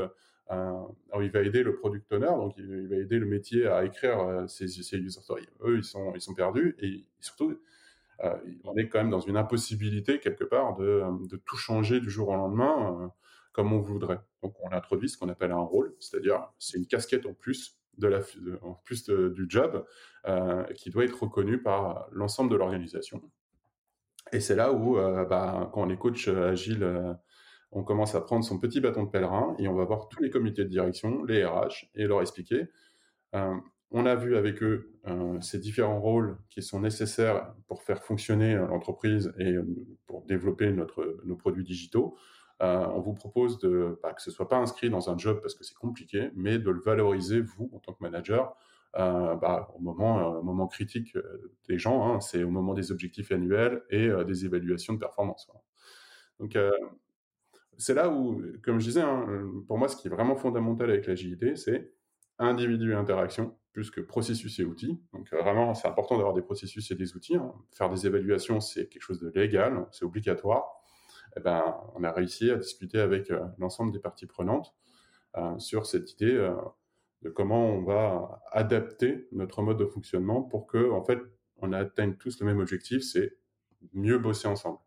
alors 0.49 0.95
il 1.21 1.31
va 1.31 1.43
aider 1.43 1.63
le 1.63 1.75
product 1.75 2.13
owner, 2.13 2.27
donc 2.27 2.55
il, 2.57 2.89
va 2.89 2.97
aider 2.97 3.19
le 3.19 3.27
métier 3.27 3.67
à 3.67 3.85
écrire 3.85 4.45
ses, 4.49 4.69
ses, 4.69 4.97
user 4.97 5.21
stories. 5.21 5.49
Eux, 5.63 5.79
ils 5.79 5.85
sont, 5.85 6.35
perdus, 6.35 6.77
et 6.81 7.05
surtout, 7.21 7.59
on 8.65 8.77
est 8.77 8.89
quand 8.89 8.99
même 8.99 9.11
dans 9.11 9.21
une 9.21 9.37
impossibilité, 9.37 10.21
quelque 10.21 10.45
part, 10.45 10.77
de, 10.77 11.37
tout 11.45 11.57
changer 11.57 12.01
du 12.01 12.11
jour 12.11 12.29
au 12.29 12.37
lendemain 12.37 13.13
comme 13.57 13.73
on 13.73 13.81
voudrait. 13.81 14.21
Donc 14.43 14.55
on 14.63 14.71
introduit 14.71 15.09
ce 15.09 15.17
qu'on 15.17 15.31
appelle 15.31 15.51
un 15.51 15.57
rôle, 15.57 15.95
c'est-à-dire 15.99 16.53
c'est 16.59 16.77
une 16.77 16.87
casquette 16.87 17.25
en 17.25 17.33
plus 17.33 17.81
du 17.99 19.47
job 19.49 19.85
euh, 20.27 20.65
qui 20.75 20.91
doit 20.91 21.05
être 21.05 21.23
reconnu 21.23 21.63
par 21.63 22.07
l'ensemble 22.13 22.51
de 22.51 22.57
l'organisation. 22.57 23.23
Et 24.33 24.41
c'est 24.41 24.57
là 24.57 24.73
où, 24.73 24.99
euh, 24.99 25.25
bah, 25.25 25.71
quand 25.73 25.87
on 25.87 25.91
est 25.91 25.97
coach 25.97 26.29
agile, 26.29 26.83
euh, 26.83 27.15
on 27.73 27.85
commence 27.85 28.15
à 28.15 28.21
prendre 28.21 28.45
son 28.45 28.59
petit 28.59 28.81
bâton 28.81 29.05
de 29.05 29.11
pèlerin 29.11 29.55
et 29.59 29.69
on 29.69 29.75
va 29.75 29.85
voir 29.85 30.09
tous 30.09 30.23
les 30.23 30.31
comités 30.31 30.65
de 30.65 30.69
direction, 30.69 31.25
les 31.25 31.45
RH, 31.45 31.91
et 31.95 32.07
leur 32.07 32.21
expliquer. 32.23 32.69
on 33.91 34.07
a 34.07 34.15
vu 34.15 34.37
avec 34.37 34.63
eux 34.63 34.93
ces 35.41 35.59
différents 35.59 36.01
rôles 36.01 36.39
qui 36.51 36.63
sont 36.63 36.81
nécessaires 36.81 37.55
pour 37.69 37.83
faire 37.83 38.03
fonctionner 38.03 38.55
l'entreprise 38.55 39.33
et 39.39 39.57
pour 40.07 40.23
développer 40.25 40.73
notre, 40.73 41.21
nos 41.25 41.37
produits 41.37 41.65
digitaux. 41.65 42.17
Euh, 42.63 42.87
on 42.95 43.01
vous 43.01 43.13
propose 43.13 43.59
de, 43.59 43.99
bah, 44.03 44.15
que 44.15 44.23
ce 44.23 44.31
soit 44.31 44.49
pas 44.49 44.57
inscrit 44.57 44.89
dans 44.89 45.11
un 45.11 45.19
job 45.19 45.41
parce 45.43 45.55
que 45.55 45.65
c'est 45.65 45.77
compliqué, 45.77 46.31
mais 46.35 46.59
de 46.59 46.71
le 46.71 46.81
valoriser 46.81 47.41
vous 47.41 47.71
en 47.75 47.79
tant 47.81 47.93
que 47.93 48.03
manager 48.03 48.47
euh, 48.47 48.55
bah, 48.97 49.69
au 49.75 49.81
moment, 49.81 50.37
euh, 50.39 50.67
critique 50.67 51.17
des 51.69 51.79
gens. 51.79 52.07
Hein, 52.09 52.21
c'est 52.21 52.43
au 52.43 52.51
moment 52.51 52.75
des 52.75 52.93
objectifs 52.93 53.31
annuels 53.33 53.83
et 53.91 54.09
des 54.27 54.45
évaluations 54.45 54.95
de 54.95 54.99
performance. 54.99 55.51
Donc 56.41 56.57
c'est 57.79 57.95
là 57.95 58.11
où, 58.11 58.43
comme 58.63 58.81
je 58.81 58.87
disais, 58.87 59.03
hein, 59.03 59.27
pour 59.67 59.79
moi, 59.79 59.89
ce 59.89 59.97
qui 59.97 60.09
est 60.09 60.11
vraiment 60.11 60.37
fondamental 60.37 60.91
avec 60.91 61.07
l'agilité, 61.07 61.57
c'est 61.57 61.93
individu 62.39 62.93
et 62.93 62.95
interaction, 62.95 63.57
plus 63.73 63.91
que 63.91 64.01
processus 64.01 64.59
et 64.59 64.65
outils. 64.65 65.01
Donc 65.13 65.31
vraiment, 65.33 65.75
c'est 65.75 65.89
important 65.89 66.17
d'avoir 66.17 66.35
des 66.35 66.43
processus 66.43 66.91
et 66.91 66.95
des 66.95 67.17
outils. 67.17 67.37
Hein. 67.37 67.53
Faire 67.73 67.91
des 67.91 68.07
évaluations, 68.07 68.61
c'est 68.61 68.89
quelque 68.89 69.03
chose 69.03 69.21
de 69.21 69.31
légal, 69.35 69.87
c'est 69.93 70.05
obligatoire. 70.05 70.77
Eh 71.37 71.41
ben, 71.41 71.77
on 71.95 72.03
a 72.03 72.13
réussi 72.13 72.51
à 72.51 72.57
discuter 72.57 72.99
avec 72.99 73.31
euh, 73.31 73.45
l'ensemble 73.59 73.93
des 73.93 73.99
parties 73.99 74.27
prenantes 74.27 74.75
euh, 75.37 75.59
sur 75.59 75.85
cette 75.85 76.13
idée 76.13 76.35
euh, 76.35 76.55
de 77.23 77.31
comment 77.31 77.67
on 77.67 77.83
va 77.83 78.43
adapter 78.53 79.27
notre 79.33 79.63
mode 79.63 79.79
de 79.79 79.87
fonctionnement 79.87 80.43
pour 80.43 80.67
que, 80.67 80.91
en 80.91 81.05
fait, 81.05 81.19
on 81.59 81.73
atteigne 81.73 82.15
tous 82.15 82.41
le 82.41 82.47
même 82.47 82.59
objectif, 82.59 83.03
c'est 83.03 83.37
mieux 83.93 84.19
bosser 84.19 84.49
ensemble. 84.49 84.79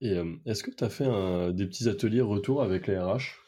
Et 0.00 0.16
est-ce 0.44 0.62
que 0.62 0.70
tu 0.70 0.84
as 0.84 0.90
fait 0.90 1.06
des 1.52 1.66
petits 1.66 1.88
ateliers 1.88 2.20
retour 2.20 2.62
avec 2.62 2.86
les 2.86 2.98
RH 2.98 3.38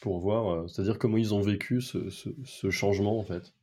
pour 0.00 0.18
voir, 0.18 0.68
c'est-à-dire 0.68 0.98
comment 0.98 1.16
ils 1.16 1.32
ont 1.32 1.40
vécu 1.40 1.80
ce, 1.80 2.70
changement 2.70 3.18
en 3.18 3.22
fait? 3.22 3.54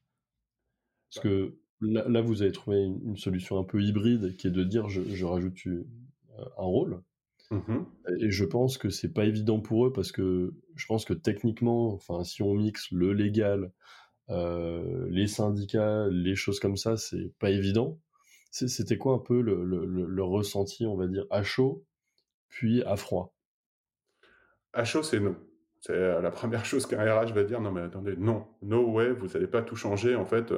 Parce 1.10 1.24
que 1.24 1.58
là, 1.82 2.22
vous 2.22 2.42
avez 2.42 2.52
trouvé 2.52 2.86
une, 2.86 3.18
solution 3.18 3.60
un 3.60 3.64
peu 3.64 3.82
hybride 3.82 4.36
qui 4.38 4.48
est 4.48 4.52
de 4.52 4.64
dire 4.64 4.90
je, 4.90 5.02
je 5.04 5.26
rajoute 5.26 5.58
un 6.38 6.64
rôle, 6.64 7.04
Mmh 7.52 7.80
et 8.20 8.30
je 8.30 8.46
pense 8.46 8.78
que 8.78 8.90
c'est 8.90 9.14
pas 9.14 9.26
évident 9.26 9.60
pour 9.60 9.88
eux 9.88 9.94
parce 9.94 10.12
que 10.12 10.54
je 10.76 10.86
pense 10.86 11.06
que 11.06 11.14
techniquement, 11.14 11.94
enfin, 11.94 12.24
si 12.24 12.42
on 12.44 12.54
mixe 12.54 12.92
le 12.92 13.14
légal, 13.14 13.72
euh, 14.30 15.08
les 15.10 15.28
syndicats, 15.28 16.08
les 16.10 16.36
choses 16.36 16.60
comme 16.60 16.78
ça, 16.78 16.98
c'est 16.98 17.32
pas 17.40 17.50
évident. 17.50 18.00
C'était 18.52 18.98
quoi 18.98 19.14
un 19.14 19.20
peu 19.20 19.42
le, 19.42 20.24
ressenti, 20.24 20.86
on 20.86 20.96
va 20.96 21.08
dire, 21.08 21.26
à 21.30 21.44
chaud, 21.44 21.86
puis 22.50 22.84
à 22.84 22.96
froid? 22.96 23.34
À 24.74 24.84
chaud, 24.84 25.04
c'est 25.04 25.20
non. 25.20 25.36
C'est 25.82 25.94
euh, 25.94 26.22
la 26.22 26.32
première 26.32 26.66
chose 26.66 26.86
qu'un 26.86 27.02
RH 27.04 27.34
va 27.34 27.44
dire. 27.44 27.62
Non, 27.62 27.72
mais 27.72 27.82
attendez, 27.82 28.16
non, 28.18 28.48
no 28.62 28.92
way, 28.92 29.12
vous 29.12 29.28
n'allez 29.28 29.48
pas 29.48 29.62
tout 29.62 29.76
changer. 29.76 30.16
En 30.16 30.26
fait, 30.26 30.52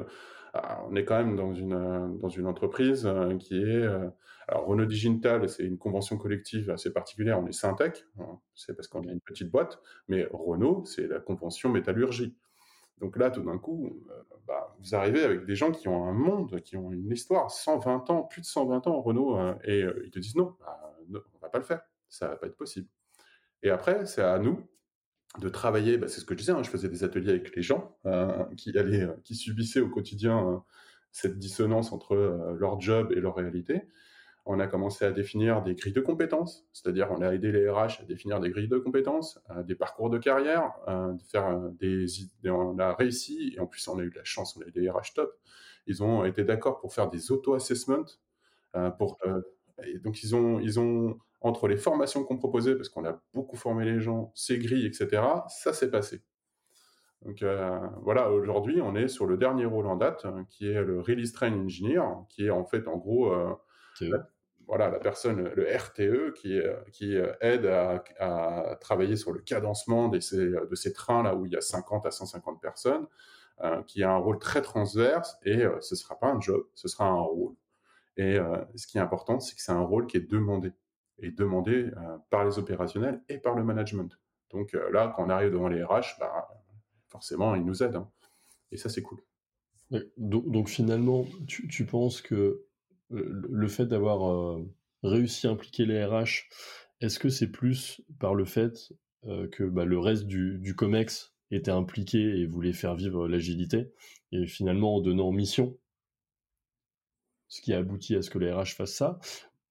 ah, 0.54 0.84
on 0.90 0.96
est 0.96 1.06
quand 1.06 1.18
même 1.18 1.36
dans 1.36 1.54
une, 1.54 1.74
euh, 1.74 2.46
entreprise 2.46 3.06
euh, 3.06 3.38
qui 3.38 3.56
est. 3.56 3.66
Euh, 3.66 4.10
alors, 4.48 4.66
Renault 4.66 4.86
Digital, 4.86 5.48
c'est 5.48 5.64
une 5.64 5.78
convention 5.78 6.18
collective 6.18 6.70
assez 6.70 6.92
particulière. 6.92 7.40
On 7.40 7.48
est 7.48 7.54
Syntec, 7.54 8.06
hein, 8.20 8.40
c'est 8.54 8.76
parce 8.76 8.88
qu'on 8.88 9.04
est 9.04 9.12
une 9.12 9.22
petite 9.22 9.50
boîte, 9.50 9.82
mais 10.10 10.28
Renault, 10.32 10.84
c'est 10.86 11.08
la 11.08 11.20
convention 11.20 11.70
métallurgie. 11.70 12.36
Donc 13.00 13.18
là, 13.18 13.32
tout 13.32 13.42
d'un 13.42 13.58
coup, 13.58 14.06
bah, 14.46 14.76
vous 14.80 14.94
arrivez 14.94 15.24
avec 15.24 15.46
des 15.46 15.56
gens 15.56 15.72
qui 15.72 15.88
ont 15.88 16.06
un 16.06 16.14
monde, 16.14 16.60
qui 16.62 16.76
ont 16.76 16.92
une 16.92 17.10
histoire, 17.12 17.50
120 17.50 18.10
ans, 18.10 18.24
plus 18.24 18.42
de 18.42 18.46
120 18.46 18.88
ans, 18.88 19.02
Renault, 19.02 19.38
et 19.64 19.86
ils 20.04 20.12
te 20.12 20.20
disent 20.20 20.36
non, 20.36 20.56
bah, 20.60 20.94
non, 21.08 21.22
on 21.36 21.40
va 21.40 21.50
pas 21.50 21.58
le 21.58 21.64
faire, 21.64 21.82
ça 22.10 22.28
va 22.28 22.36
pas 22.36 22.48
être 22.48 22.58
possible. 22.58 22.88
Et 23.64 23.70
après, 23.70 24.06
c'est 24.06 24.22
à 24.22 24.38
nous 24.38 24.68
de 25.40 25.50
travailler, 25.50 25.98
bah, 25.98 26.08
c'est 26.08 26.20
ce 26.20 26.26
que 26.26 26.34
je 26.34 26.40
disais, 26.40 26.52
hein, 26.52 26.64
je 26.64 26.70
faisais 26.70 26.90
des 26.90 27.04
ateliers 27.04 27.32
avec 27.32 27.56
les 27.56 27.62
gens 27.62 27.98
euh, 28.06 28.44
qui 28.58 28.78
allaient, 28.78 29.04
euh, 29.04 29.16
qui 29.24 29.36
subissaient 29.36 29.80
au 29.80 29.90
quotidien 29.90 30.48
euh, 30.48 30.58
cette 31.12 31.38
dissonance 31.38 31.92
entre 31.92 32.16
leur 32.58 32.80
job 32.80 33.12
et 33.12 33.20
leur 33.20 33.36
réalité. 33.36 33.82
On 34.46 34.60
a 34.60 34.68
commencé 34.68 35.06
à 35.06 35.12
définir 35.12 35.62
des 35.62 35.76
grilles 35.76 35.94
de 35.94 36.02
compétences, 36.02 36.66
c'est-à-dire 36.74 37.10
on 37.12 37.22
a 37.22 37.34
aidé 37.34 37.52
les 37.52 37.70
RH 37.70 38.02
à 38.02 38.04
définir 38.08 38.40
des 38.40 38.50
grilles 38.50 38.70
de 38.70 38.78
compétences, 38.78 39.38
des 39.66 39.76
parcours 39.76 40.10
de 40.10 40.18
carrière, 40.18 40.72
de 40.88 41.22
faire 41.30 41.60
des, 41.80 42.06
on 42.46 42.80
a 42.80 42.96
réussi 42.96 43.54
et 43.56 43.60
en 43.60 43.68
plus 43.68 43.86
on 43.90 44.00
a 44.00 44.04
eu 44.04 44.10
de 44.10 44.16
la 44.16 44.24
chance, 44.24 44.56
on 44.56 44.62
a 44.62 44.68
eu 44.68 44.72
des 44.72 44.90
RH 44.90 45.14
top. 45.16 45.38
Ils 45.86 46.02
ont 46.02 46.24
été 46.24 46.46
d'accord 46.46 46.80
pour 46.80 46.94
faire 46.94 47.10
des 47.10 47.32
auto-assessments 47.32 48.06
pour 48.98 49.20
et 49.86 50.00
donc 50.00 50.24
ils 50.24 50.36
ont 50.36 50.60
ils 50.60 50.80
ont 50.80 51.18
entre 51.42 51.68
les 51.68 51.78
formations 51.78 52.24
qu'on 52.24 52.38
proposait, 52.38 52.76
parce 52.76 52.90
qu'on 52.90 53.06
a 53.06 53.20
beaucoup 53.34 53.58
formé 53.58 53.84
les 53.86 54.00
gens, 54.00 54.32
ces 54.36 54.60
grilles, 54.60 54.86
etc., 54.86 55.24
ça 55.48 55.74
s'est 55.74 55.90
passé. 55.90 56.22
Donc 57.24 57.42
euh, 57.42 57.80
voilà, 58.02 58.32
aujourd'hui, 58.32 58.82
on 58.82 58.96
est 58.96 59.08
sur 59.08 59.26
le 59.26 59.38
dernier 59.38 59.66
rôle 59.66 59.88
en 59.88 59.96
date, 59.96 60.26
qui 60.50 60.68
est 60.68 60.82
le 60.82 61.02
Release 61.02 61.34
Train 61.34 61.54
Engineer, 61.54 62.02
qui 62.30 62.46
est 62.46 62.50
en 62.52 62.64
fait, 62.64 62.88
en 62.88 62.98
gros, 62.98 63.34
euh, 63.34 63.54
la, 64.02 64.30
voilà, 64.68 64.90
la 64.90 65.00
personne, 65.00 65.52
le 65.56 65.68
RTE, 65.76 66.34
qui, 66.34 66.60
qui 66.92 67.16
aide 67.42 67.66
à, 67.66 68.78
travailler 68.80 69.16
sur 69.16 69.32
le 69.34 69.40
cadencement 69.40 70.10
de 70.10 70.20
ces, 70.20 70.38
de 70.38 70.76
ces 70.76 70.94
trains-là 70.94 71.36
où 71.36 71.46
il 71.46 71.54
y 71.54 71.58
a 71.58 71.62
50 71.62 72.06
à 72.06 72.12
150 72.12 72.62
personnes, 72.62 73.08
euh, 73.64 73.82
qui 73.84 74.04
a 74.04 74.12
un 74.12 74.18
rôle 74.18 74.40
très 74.40 74.62
transverse, 74.62 75.38
et 75.44 75.60
ce 75.82 75.94
ne 75.94 75.98
sera 75.98 76.18
pas 76.20 76.28
un 76.28 76.40
job, 76.40 76.66
ce 76.76 76.88
sera 76.88 77.06
un 77.06 77.22
rôle. 77.22 77.54
Et 78.18 78.38
ce 78.76 78.88
qui 78.88 78.98
est 78.98 79.02
important, 79.02 79.40
c'est 79.40 79.56
que 79.56 79.62
c'est 79.62 79.72
un 79.72 79.82
rôle 79.82 80.06
qui 80.06 80.18
est 80.18 80.30
demandé 80.30 80.74
est 81.22 81.38
demandé 81.38 81.90
euh, 81.98 82.18
par 82.30 82.46
les 82.46 82.58
opérationnels 82.58 83.22
et 83.30 83.38
par 83.38 83.56
le 83.56 83.64
management. 83.64 84.20
Donc 84.52 84.74
euh, 84.74 84.90
là, 84.92 85.14
quand 85.16 85.26
on 85.26 85.30
arrive 85.30 85.52
devant 85.52 85.68
les 85.68 85.84
RH, 85.84 86.18
bah, 86.20 86.48
forcément, 87.10 87.56
ils 87.56 87.64
nous 87.64 87.84
aident. 87.84 87.98
Hein. 87.98 88.12
Et 88.72 88.78
ça, 88.78 88.90
c'est 88.90 89.02
cool. 89.02 89.22
Donc, 90.16 90.70
finalement, 90.70 91.26
tu, 91.48 91.86
penses 91.86 92.22
que 92.22 92.64
euh, 93.12 93.44
le 93.50 93.68
fait 93.68 93.86
d'avoir 93.86 94.58
réussi 95.04 95.48
à 95.48 95.50
impliquer 95.50 95.86
les 95.86 96.06
RH, 96.06 96.48
est-ce 97.02 97.20
que 97.20 97.28
c'est 97.28 97.52
plus 97.52 98.02
par 98.20 98.34
le 98.34 98.46
fait 98.46 98.94
que 99.52 99.66
bah, 99.66 99.84
le 99.84 100.00
reste 100.00 100.28
du, 100.28 100.76
COMEX 100.78 101.36
était 101.52 101.72
impliqué 101.72 102.20
et 102.20 102.46
voulait 102.46 102.72
faire 102.72 102.96
vivre 102.96 103.28
l'agilité, 103.28 103.92
et 104.32 104.48
finalement 104.48 104.96
en 104.96 105.02
donnant 105.02 105.32
mission, 105.34 105.78
ce 107.52 107.60
qui 107.62 107.74
a 107.74 107.80
abouti 107.80 108.16
à 108.16 108.22
ce 108.22 108.30
que 108.30 108.40
les 108.40 108.50
RH 108.50 108.76
fassent 108.78 108.96
ça, 108.96 109.20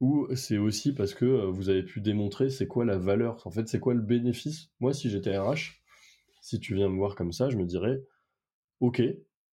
ou 0.01 0.29
c'est 0.35 0.59
aussi 0.59 0.93
parce 0.93 1.15
que 1.15 1.25
euh, 1.25 1.47
vous 1.51 1.71
avez 1.71 1.83
pu 1.83 2.03
démontrer 2.03 2.51
c'est 2.51 2.67
quoi 2.67 2.85
la 2.85 2.99
valeur, 2.99 3.47
en 3.47 3.51
fait 3.51 3.69
c'est 3.69 3.81
quoi 3.81 3.95
le 3.95 4.03
bénéfice? 4.03 4.71
Moi 4.81 4.93
si 4.93 5.09
j'étais 5.09 5.37
RH, 5.37 5.81
si 6.43 6.61
tu 6.61 6.75
viens 6.75 6.91
me 6.91 6.97
voir 6.97 7.15
comme 7.15 7.33
ça, 7.33 7.49
je 7.49 7.57
me 7.57 7.65
dirais, 7.65 8.03
ok, 8.81 9.03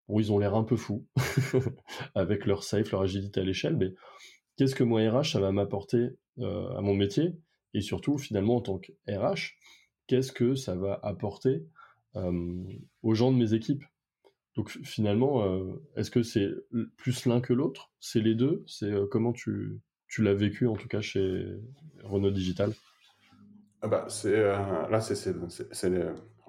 bon 0.08 0.20
ils 0.20 0.30
ont 0.30 0.38
l'air 0.38 0.54
un 0.54 0.64
peu 0.64 0.76
fous 0.76 1.06
avec 2.14 2.44
leur 2.44 2.64
safe, 2.64 2.90
leur 2.92 3.00
agilité 3.00 3.40
à 3.40 3.44
l'échelle, 3.44 3.78
mais 3.78 3.94
qu'est-ce 4.56 4.74
que 4.74 4.84
moi 4.84 5.00
RH 5.00 5.32
ça 5.32 5.40
va 5.40 5.50
m'apporter 5.50 6.10
euh, 6.38 6.76
à 6.76 6.82
mon 6.82 6.94
métier? 6.94 7.32
Et 7.72 7.80
surtout 7.80 8.18
finalement 8.18 8.56
en 8.56 8.60
tant 8.60 8.78
que 8.78 8.92
RH, 9.08 9.56
qu'est-ce 10.06 10.32
que 10.32 10.54
ça 10.54 10.74
va 10.74 11.00
apporter 11.02 11.64
euh, 12.16 12.62
aux 13.02 13.14
gens 13.14 13.32
de 13.32 13.38
mes 13.38 13.54
équipes? 13.54 13.84
Donc 14.58 14.70
finalement, 14.82 15.44
est-ce 15.94 16.10
que 16.10 16.22
c'est 16.24 16.50
plus 16.96 17.24
l'un 17.26 17.40
que 17.40 17.54
l'autre? 17.54 17.92
C'est 18.00 18.18
les 18.18 18.34
deux? 18.34 18.64
C'est 18.66 18.92
comment 19.08 19.32
tu 19.32 19.80
tu 20.08 20.22
l'as 20.22 20.34
vécu 20.34 20.66
en 20.66 20.74
tout 20.74 20.88
cas 20.88 21.00
chez 21.00 21.46
Renault 22.02 22.32
Digital? 22.32 22.72
Ah 23.82 23.88
bah, 23.88 24.06
c'est 24.08 24.34
euh, 24.34 24.88
là 24.88 25.00
c'est 25.00 25.34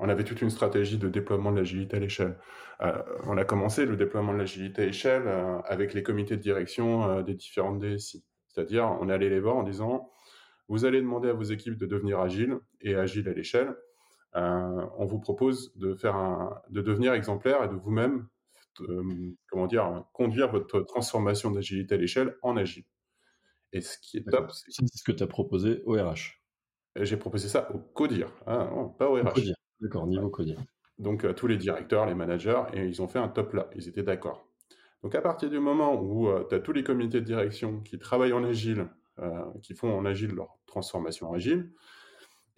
on 0.01 0.07
avait 0.07 0.23
toute 0.23 0.41
une 0.41 0.49
stratégie 0.49 0.97
de 0.97 1.09
déploiement 1.09 1.51
de 1.51 1.57
l'agilité 1.57 1.97
à 1.97 1.99
l'échelle. 1.99 2.37
Euh, 2.81 3.03
on 3.25 3.37
a 3.37 3.43
commencé 3.43 3.85
le 3.85 3.97
déploiement 3.97 4.33
de 4.33 4.37
l'agilité 4.37 4.83
à 4.83 4.85
l'échelle 4.85 5.23
euh, 5.27 5.59
avec 5.65 5.93
les 5.93 6.01
comités 6.01 6.37
de 6.37 6.41
direction 6.41 7.21
des 7.21 7.35
différentes 7.35 7.79
DSI. 7.79 8.23
C'est-à-dire, 8.47 8.97
on 9.01 9.09
allait 9.09 9.29
les 9.29 9.41
voir 9.41 9.57
en 9.57 9.63
disant, 9.63 10.09
vous 10.69 10.85
allez 10.85 11.01
demander 11.01 11.29
à 11.29 11.33
vos 11.33 11.43
équipes 11.43 11.77
de 11.77 11.85
devenir 11.85 12.19
agiles 12.19 12.57
et 12.81 12.95
agiles 12.95 13.27
à 13.27 13.33
l'échelle. 13.33 13.75
On 14.33 15.05
vous 15.05 15.19
propose 15.19 15.75
de 15.75 15.95
faire 15.95 16.15
un, 16.15 16.61
de 16.69 16.81
devenir 16.81 17.13
exemplaire 17.13 17.63
et 17.63 17.67
de 17.67 17.75
vous-même, 17.75 18.27
comment 19.47 19.67
dire, 19.67 20.05
conduire 20.13 20.51
votre 20.51 20.81
transformation 20.81 21.51
d'agilité 21.51 21.95
à 21.95 21.97
l'échelle 21.97 22.35
en 22.41 22.57
agile. 22.57 22.85
Et 23.73 23.81
ce 23.81 23.97
qui 23.99 24.17
est 24.17 24.29
top, 24.29 24.51
c'est 24.51 24.71
ce 24.71 25.03
que 25.03 25.11
tu 25.11 25.23
as 25.23 25.27
proposé 25.27 25.81
au 25.85 25.93
RH. 25.93 26.41
J'ai 26.95 27.17
proposé 27.17 27.47
ça 27.49 27.71
au 27.73 27.77
CODIR, 27.77 28.31
hein, 28.47 28.91
pas 28.97 29.09
au 29.09 29.15
RH. 29.15 29.53
D'accord, 29.79 30.07
niveau 30.07 30.29
CODIR. 30.29 30.57
Donc 30.97 31.33
tous 31.35 31.47
les 31.47 31.57
directeurs, 31.57 32.05
les 32.05 32.15
managers, 32.15 32.63
et 32.73 32.85
ils 32.85 33.01
ont 33.01 33.07
fait 33.07 33.19
un 33.19 33.29
top 33.29 33.53
là, 33.53 33.69
ils 33.75 33.87
étaient 33.87 34.03
d'accord. 34.03 34.47
Donc 35.03 35.15
à 35.15 35.21
partir 35.21 35.49
du 35.49 35.59
moment 35.59 36.01
où 36.01 36.27
tu 36.49 36.55
as 36.55 36.59
tous 36.59 36.73
les 36.73 36.83
comités 36.83 37.21
de 37.21 37.25
direction 37.25 37.79
qui 37.81 37.99
travaillent 37.99 38.33
en 38.33 38.43
agile, 38.43 38.89
qui 39.61 39.73
font 39.75 39.97
en 39.97 40.05
agile 40.05 40.31
leur 40.31 40.57
transformation 40.65 41.33
agile, 41.33 41.71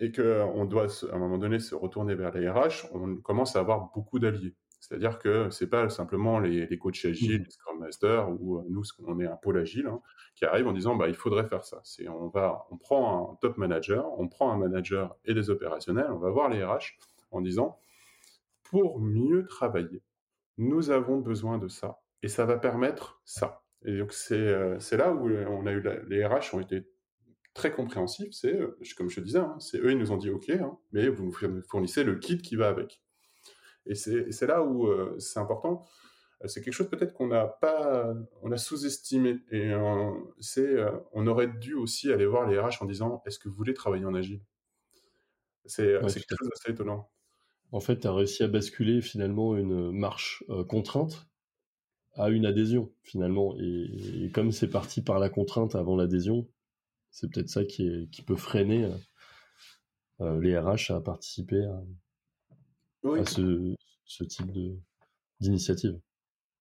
et 0.01 0.11
qu'on 0.11 0.65
doit 0.65 0.87
à 1.11 1.15
un 1.15 1.19
moment 1.19 1.37
donné 1.37 1.59
se 1.59 1.75
retourner 1.75 2.15
vers 2.15 2.31
les 2.31 2.49
RH, 2.49 2.87
on 2.91 3.17
commence 3.17 3.55
à 3.55 3.59
avoir 3.59 3.91
beaucoup 3.93 4.17
d'alliés. 4.19 4.55
C'est-à-dire 4.79 5.19
que 5.19 5.51
c'est 5.51 5.69
pas 5.69 5.89
simplement 5.89 6.39
les, 6.39 6.65
les 6.65 6.77
coachs 6.79 7.05
agiles, 7.05 7.41
mmh. 7.41 7.43
les 7.43 7.51
Scrum 7.51 7.79
Masters 7.79 8.29
ou 8.41 8.57
euh, 8.57 8.63
nous, 8.67 8.81
on 9.05 9.19
est 9.19 9.27
un 9.27 9.35
pôle 9.35 9.59
agile, 9.59 9.85
hein, 9.85 10.01
qui 10.35 10.43
arrivent 10.43 10.67
en 10.67 10.73
disant 10.73 10.95
bah, 10.95 11.07
il 11.07 11.13
faudrait 11.13 11.47
faire 11.47 11.63
ça. 11.63 11.81
C'est, 11.83 12.09
on, 12.09 12.29
va, 12.29 12.65
on 12.71 12.77
prend 12.77 13.31
un 13.31 13.35
top 13.35 13.57
manager, 13.57 14.07
on 14.19 14.27
prend 14.27 14.51
un 14.51 14.57
manager 14.57 15.15
et 15.23 15.35
des 15.35 15.51
opérationnels, 15.51 16.09
on 16.09 16.17
va 16.17 16.31
voir 16.31 16.49
les 16.49 16.65
RH 16.65 16.97
en 17.29 17.41
disant 17.41 17.77
pour 18.63 18.99
mieux 18.99 19.45
travailler, 19.45 20.01
nous 20.57 20.89
avons 20.89 21.19
besoin 21.19 21.59
de 21.59 21.67
ça 21.67 22.01
et 22.23 22.27
ça 22.27 22.45
va 22.45 22.57
permettre 22.57 23.21
ça. 23.23 23.61
Et 23.85 23.99
donc 23.99 24.13
c'est, 24.13 24.35
euh, 24.35 24.79
c'est 24.79 24.97
là 24.97 25.13
où 25.13 25.29
on 25.29 25.67
a 25.67 25.71
eu 25.71 25.83
les 26.07 26.25
RH 26.25 26.55
ont 26.55 26.59
été 26.59 26.87
très 27.53 27.71
compréhensifs. 27.71 28.33
C'est 28.33 28.59
comme 28.95 29.09
je 29.09 29.15
te 29.15 29.21
disais, 29.21 29.39
hein, 29.39 29.55
c'est 29.59 29.79
eux 29.79 29.91
ils 29.91 29.97
nous 29.97 30.11
ont 30.11 30.17
dit 30.17 30.29
ok, 30.29 30.49
hein, 30.49 30.77
mais 30.91 31.07
vous 31.09 31.25
nous 31.25 31.61
fournissez 31.63 32.03
le 32.03 32.15
kit 32.15 32.37
qui 32.37 32.55
va 32.55 32.67
avec. 32.67 33.01
Et 33.85 33.95
c'est 33.95 34.47
là 34.47 34.63
où 34.63 34.87
euh, 34.87 35.15
c'est 35.19 35.39
important. 35.39 35.85
C'est 36.45 36.63
quelque 36.63 36.73
chose 36.73 36.89
peut-être 36.89 37.13
qu'on 37.13 37.27
n'a 37.27 37.45
pas, 37.45 38.15
on 38.41 38.51
a 38.51 38.57
sous-estimé. 38.57 39.39
Et 39.51 39.71
c'est, 40.39 40.65
euh, 40.65 40.91
on 41.13 41.27
aurait 41.27 41.47
dû 41.47 41.75
aussi 41.75 42.11
aller 42.11 42.25
voir 42.25 42.47
les 42.49 42.59
RH 42.59 42.81
en 42.81 42.85
disant, 42.85 43.21
est-ce 43.25 43.37
que 43.37 43.47
vous 43.47 43.55
voulez 43.55 43.73
travailler 43.73 44.05
en 44.05 44.15
agile? 44.15 44.41
C'est 45.65 45.99
quelque 46.01 46.35
chose 46.37 46.49
d'assez 46.49 46.71
étonnant. 46.71 47.11
En 47.71 47.79
fait, 47.79 47.99
tu 47.99 48.07
as 48.07 48.13
réussi 48.13 48.43
à 48.43 48.47
basculer 48.47 49.01
finalement 49.01 49.55
une 49.55 49.91
marche 49.91 50.43
euh, 50.49 50.63
contrainte 50.63 51.27
à 52.15 52.29
une 52.29 52.45
adhésion 52.45 52.91
finalement. 53.03 53.55
Et, 53.59 54.29
comme 54.33 54.51
c'est 54.51 54.69
parti 54.69 55.01
par 55.01 55.19
la 55.19 55.29
contrainte 55.29 55.75
avant 55.75 55.95
l'adhésion, 55.95 56.47
c'est 57.11 57.31
peut-être 57.31 57.49
ça 57.49 57.65
qui, 57.65 57.87
est, 57.87 58.09
qui 58.09 58.21
peut 58.21 58.35
freiner 58.35 58.89
les 60.19 60.57
RH 60.57 60.91
à 60.91 61.01
participer 61.01 61.65
à, 61.65 61.81
à 63.09 63.25
ce, 63.25 64.23
type 64.23 64.51
d'initiative 65.39 65.99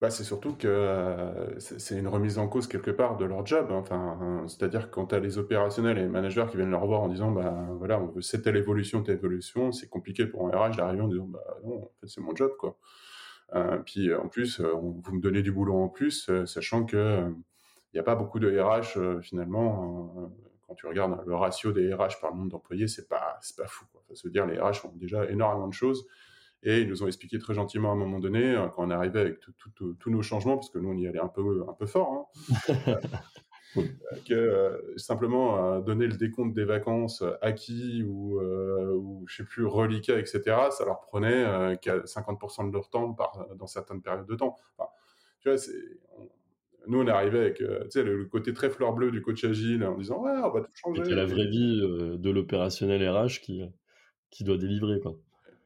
bah, 0.00 0.08
c'est 0.08 0.24
surtout 0.24 0.54
que 0.54 0.66
euh, 0.66 1.58
c'est 1.58 1.98
une 1.98 2.08
remise 2.08 2.38
en 2.38 2.48
cause 2.48 2.66
quelque 2.66 2.90
part 2.90 3.18
de 3.18 3.26
leur 3.26 3.44
job. 3.44 3.66
Hein. 3.70 3.74
Enfin, 3.74 4.18
hein, 4.18 4.48
c'est-à-dire 4.48 4.90
quand 4.90 5.08
tu 5.08 5.14
as 5.14 5.20
les 5.20 5.36
opérationnels 5.36 5.98
et 5.98 6.02
les 6.02 6.08
managers 6.08 6.46
qui 6.50 6.56
viennent 6.56 6.70
leur 6.70 6.86
voir 6.86 7.02
en 7.02 7.08
disant 7.08 7.30
bah 7.30 7.66
voilà, 7.76 8.00
on 8.00 8.06
veut 8.06 8.22
cette 8.22 8.42
telle 8.42 8.56
évolution, 8.56 9.02
telle 9.02 9.16
évolution, 9.16 9.72
c'est 9.72 9.88
compliqué 9.90 10.24
pour 10.24 10.46
un 10.48 10.58
RH 10.58 10.76
d'arriver 10.78 11.02
en 11.02 11.08
disant 11.08 11.26
bah 11.26 11.44
non, 11.64 11.82
en 11.82 11.90
fait 12.00 12.06
c'est 12.06 12.22
mon 12.22 12.34
job 12.34 12.52
quoi. 12.58 12.78
Euh, 13.54 13.78
puis 13.84 14.14
en 14.14 14.28
plus, 14.28 14.60
euh, 14.60 14.72
vous 14.72 15.12
me 15.12 15.20
donnez 15.20 15.42
du 15.42 15.52
boulot 15.52 15.76
en 15.76 15.88
plus, 15.88 16.30
sachant 16.46 16.86
que 16.86 17.30
il 17.92 17.96
n'y 17.96 18.00
a 18.00 18.04
pas 18.04 18.14
beaucoup 18.14 18.38
de 18.38 18.58
RH 18.58 19.20
finalement. 19.22 20.32
quand 20.66 20.74
tu 20.74 20.86
regardes 20.86 21.24
le 21.26 21.34
ratio 21.34 21.72
des 21.72 21.92
RH 21.92 22.20
par 22.20 22.34
nombre 22.34 22.50
d'employés, 22.50 22.88
c'est 22.88 23.08
pas 23.08 23.38
c'est 23.40 23.56
pas 23.56 23.66
fou. 23.66 23.86
Quoi. 23.92 24.02
Ça 24.14 24.22
veut 24.24 24.30
dire 24.30 24.46
les 24.46 24.58
RH 24.58 24.86
ont 24.86 24.92
déjà 24.94 25.28
énormément 25.28 25.68
de 25.68 25.74
choses 25.74 26.06
et 26.62 26.80
ils 26.82 26.88
nous 26.88 27.02
ont 27.02 27.06
expliqué 27.06 27.38
très 27.38 27.54
gentiment 27.54 27.90
à 27.90 27.92
un 27.92 27.96
moment 27.96 28.20
donné, 28.20 28.54
euh, 28.54 28.68
quand 28.68 28.86
on 28.86 28.90
arrivait 28.90 29.20
avec 29.20 29.38
tous 29.40 30.10
nos 30.10 30.22
changements, 30.22 30.56
parce 30.56 30.70
que 30.70 30.78
nous, 30.78 30.90
on 30.90 30.96
y 30.96 31.06
allait 31.06 31.20
un 31.20 31.28
peu, 31.28 31.64
un 31.68 31.72
peu 31.72 31.86
fort, 31.86 32.12
hein, 32.12 32.94
euh, 33.76 33.82
que 34.26 34.34
euh, 34.34 34.98
simplement 34.98 35.80
donner 35.80 36.06
le 36.06 36.16
décompte 36.16 36.54
des 36.54 36.64
vacances 36.64 37.24
acquis 37.40 38.02
ou, 38.02 38.40
ou 38.40 39.24
je 39.26 39.36
sais 39.36 39.44
plus, 39.44 39.64
reliquats, 39.64 40.18
etc., 40.18 40.42
ça 40.70 40.84
leur 40.84 41.00
prenait 41.00 41.44
50% 41.76 42.68
de 42.68 42.72
leur 42.72 42.90
temps 42.90 43.12
par, 43.14 43.46
dans 43.56 43.66
certaines 43.66 44.02
périodes 44.02 44.26
de 44.26 44.34
temps. 44.34 44.56
tu 45.40 45.48
vois, 45.48 45.58
nous, 46.86 47.00
on 47.00 47.06
est 47.06 47.10
arrivé 47.10 47.38
avec 47.38 47.60
le, 47.60 48.24
côté 48.24 48.52
très 48.52 48.70
fleur 48.70 48.92
bleue 48.92 49.10
du 49.10 49.22
coach 49.22 49.44
agile 49.44 49.84
en 49.84 49.96
disant 49.96 50.22
Ouais, 50.22 50.32
on 50.32 50.50
va 50.50 50.60
tout 50.60 50.70
changer. 50.74 51.02
C'est 51.04 51.14
la 51.14 51.26
vraie 51.26 51.46
vie 51.46 51.80
de 51.80 52.30
l'opérationnel 52.30 53.08
RH 53.08 53.40
qui, 53.42 53.62
qui 54.30 54.44
doit 54.44 54.56
délivrer. 54.56 55.00
Quoi. 55.00 55.16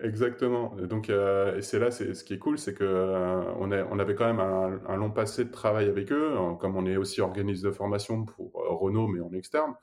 Exactement. 0.00 0.76
Et 0.82 0.86
donc, 0.86 1.08
euh, 1.08 1.56
et 1.56 1.62
c'est 1.62 1.78
là, 1.78 1.90
c'est 1.90 2.14
ce 2.14 2.24
qui 2.24 2.34
est 2.34 2.38
cool, 2.38 2.58
c'est 2.58 2.74
que 2.74 2.84
euh, 2.84 3.42
on, 3.58 3.70
on 3.72 3.98
avait 3.98 4.14
quand 4.14 4.26
même 4.26 4.40
un, 4.40 4.96
long 4.96 5.10
passé 5.10 5.44
de 5.44 5.50
travail 5.50 5.88
avec 5.88 6.10
eux, 6.10 6.36
comme 6.60 6.76
on 6.76 6.84
est 6.86 6.96
aussi 6.96 7.20
organisme 7.20 7.68
de 7.68 7.72
formation 7.72 8.24
pour 8.24 8.60
euh, 8.60 8.74
Renault, 8.74 9.06
mais 9.06 9.20
en 9.20 9.32
externe. 9.32 9.74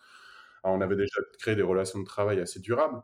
on 0.63 0.81
avait 0.81 0.95
déjà 0.97 1.19
créé 1.39 1.55
des 1.55 1.61
relations 1.63 1.99
de 1.99 2.05
travail 2.05 2.39
assez 2.39 2.59
durables. 2.59 3.01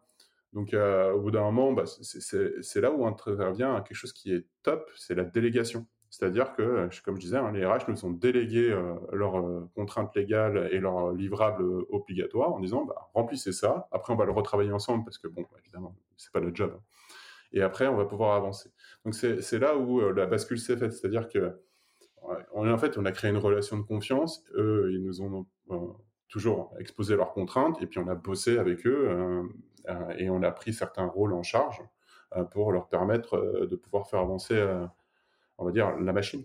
Donc, 0.53 0.73
au 0.73 1.19
bout 1.19 1.31
d'un 1.31 1.41
moment, 1.41 1.73
bah, 1.73 1.83
c'est 1.85 2.81
là 2.81 2.91
où 2.91 3.05
intervient 3.05 3.81
quelque 3.81 3.97
chose 3.97 4.13
qui 4.13 4.33
est 4.33 4.47
top, 4.63 4.89
c'est 4.95 5.15
la 5.15 5.23
délégation. 5.23 5.85
C'est-à-dire 6.09 6.53
que, 6.53 6.89
comme 7.03 7.15
je 7.15 7.21
disais, 7.21 7.37
hein, 7.37 7.51
les 7.51 7.65
RH 7.65 7.89
nous 7.89 8.05
ont 8.05 8.11
délégué 8.11 8.73
leurs 9.11 9.67
contraintes 9.75 10.15
légales 10.15 10.69
et 10.71 10.79
leurs 10.79 11.11
livrables 11.11 11.63
obligatoires 11.89 12.53
en 12.53 12.59
disant 12.59 12.85
bah, 12.85 13.09
remplissez 13.13 13.51
ça. 13.51 13.89
Après, 13.91 14.13
on 14.13 14.15
va 14.15 14.25
le 14.25 14.31
retravailler 14.31 14.71
ensemble 14.71 15.03
parce 15.03 15.17
que, 15.17 15.27
bon, 15.27 15.45
évidemment, 15.59 15.95
c'est 16.15 16.31
pas 16.31 16.39
le 16.39 16.55
job. 16.55 16.71
Hein 16.73 16.81
et 17.53 17.61
après, 17.61 17.87
on 17.87 17.95
va 17.95 18.05
pouvoir 18.05 18.35
avancer. 18.35 18.71
Donc, 19.05 19.15
c'est 19.15 19.59
là 19.59 19.77
où 19.77 20.01
euh, 20.01 20.13
la 20.13 20.25
bascule 20.25 20.59
s'est 20.59 20.77
faite. 20.77 20.93
C'est-à-dire 20.93 21.29
que, 21.29 21.59
en 22.53 22.77
fait, 22.77 22.97
on 22.97 23.05
a 23.05 23.11
créé 23.11 23.31
une 23.31 23.37
relation 23.37 23.77
de 23.77 23.83
confiance. 23.83 24.43
Eux, 24.55 24.89
ils 24.91 25.03
nous 25.03 25.21
ont 25.21 25.45
euh, 25.71 25.77
toujours 26.27 26.73
exposé 26.79 27.15
leurs 27.15 27.31
contraintes, 27.31 27.81
et 27.81 27.87
puis 27.87 27.99
on 27.99 28.07
a 28.07 28.15
bossé 28.15 28.57
avec 28.57 28.85
eux, 28.85 29.07
euh, 29.09 29.43
et 30.17 30.29
on 30.29 30.43
a 30.43 30.51
pris 30.51 30.73
certains 30.73 31.05
rôles 31.05 31.33
en 31.33 31.43
charge 31.43 31.81
pour 32.51 32.73
leur 32.73 32.89
permettre 32.89 33.65
de 33.65 33.75
pouvoir 33.77 34.09
faire 34.09 34.19
avancer, 34.19 34.61
on 35.57 35.65
va 35.65 35.71
dire, 35.71 35.97
la 35.97 36.13
machine. 36.13 36.43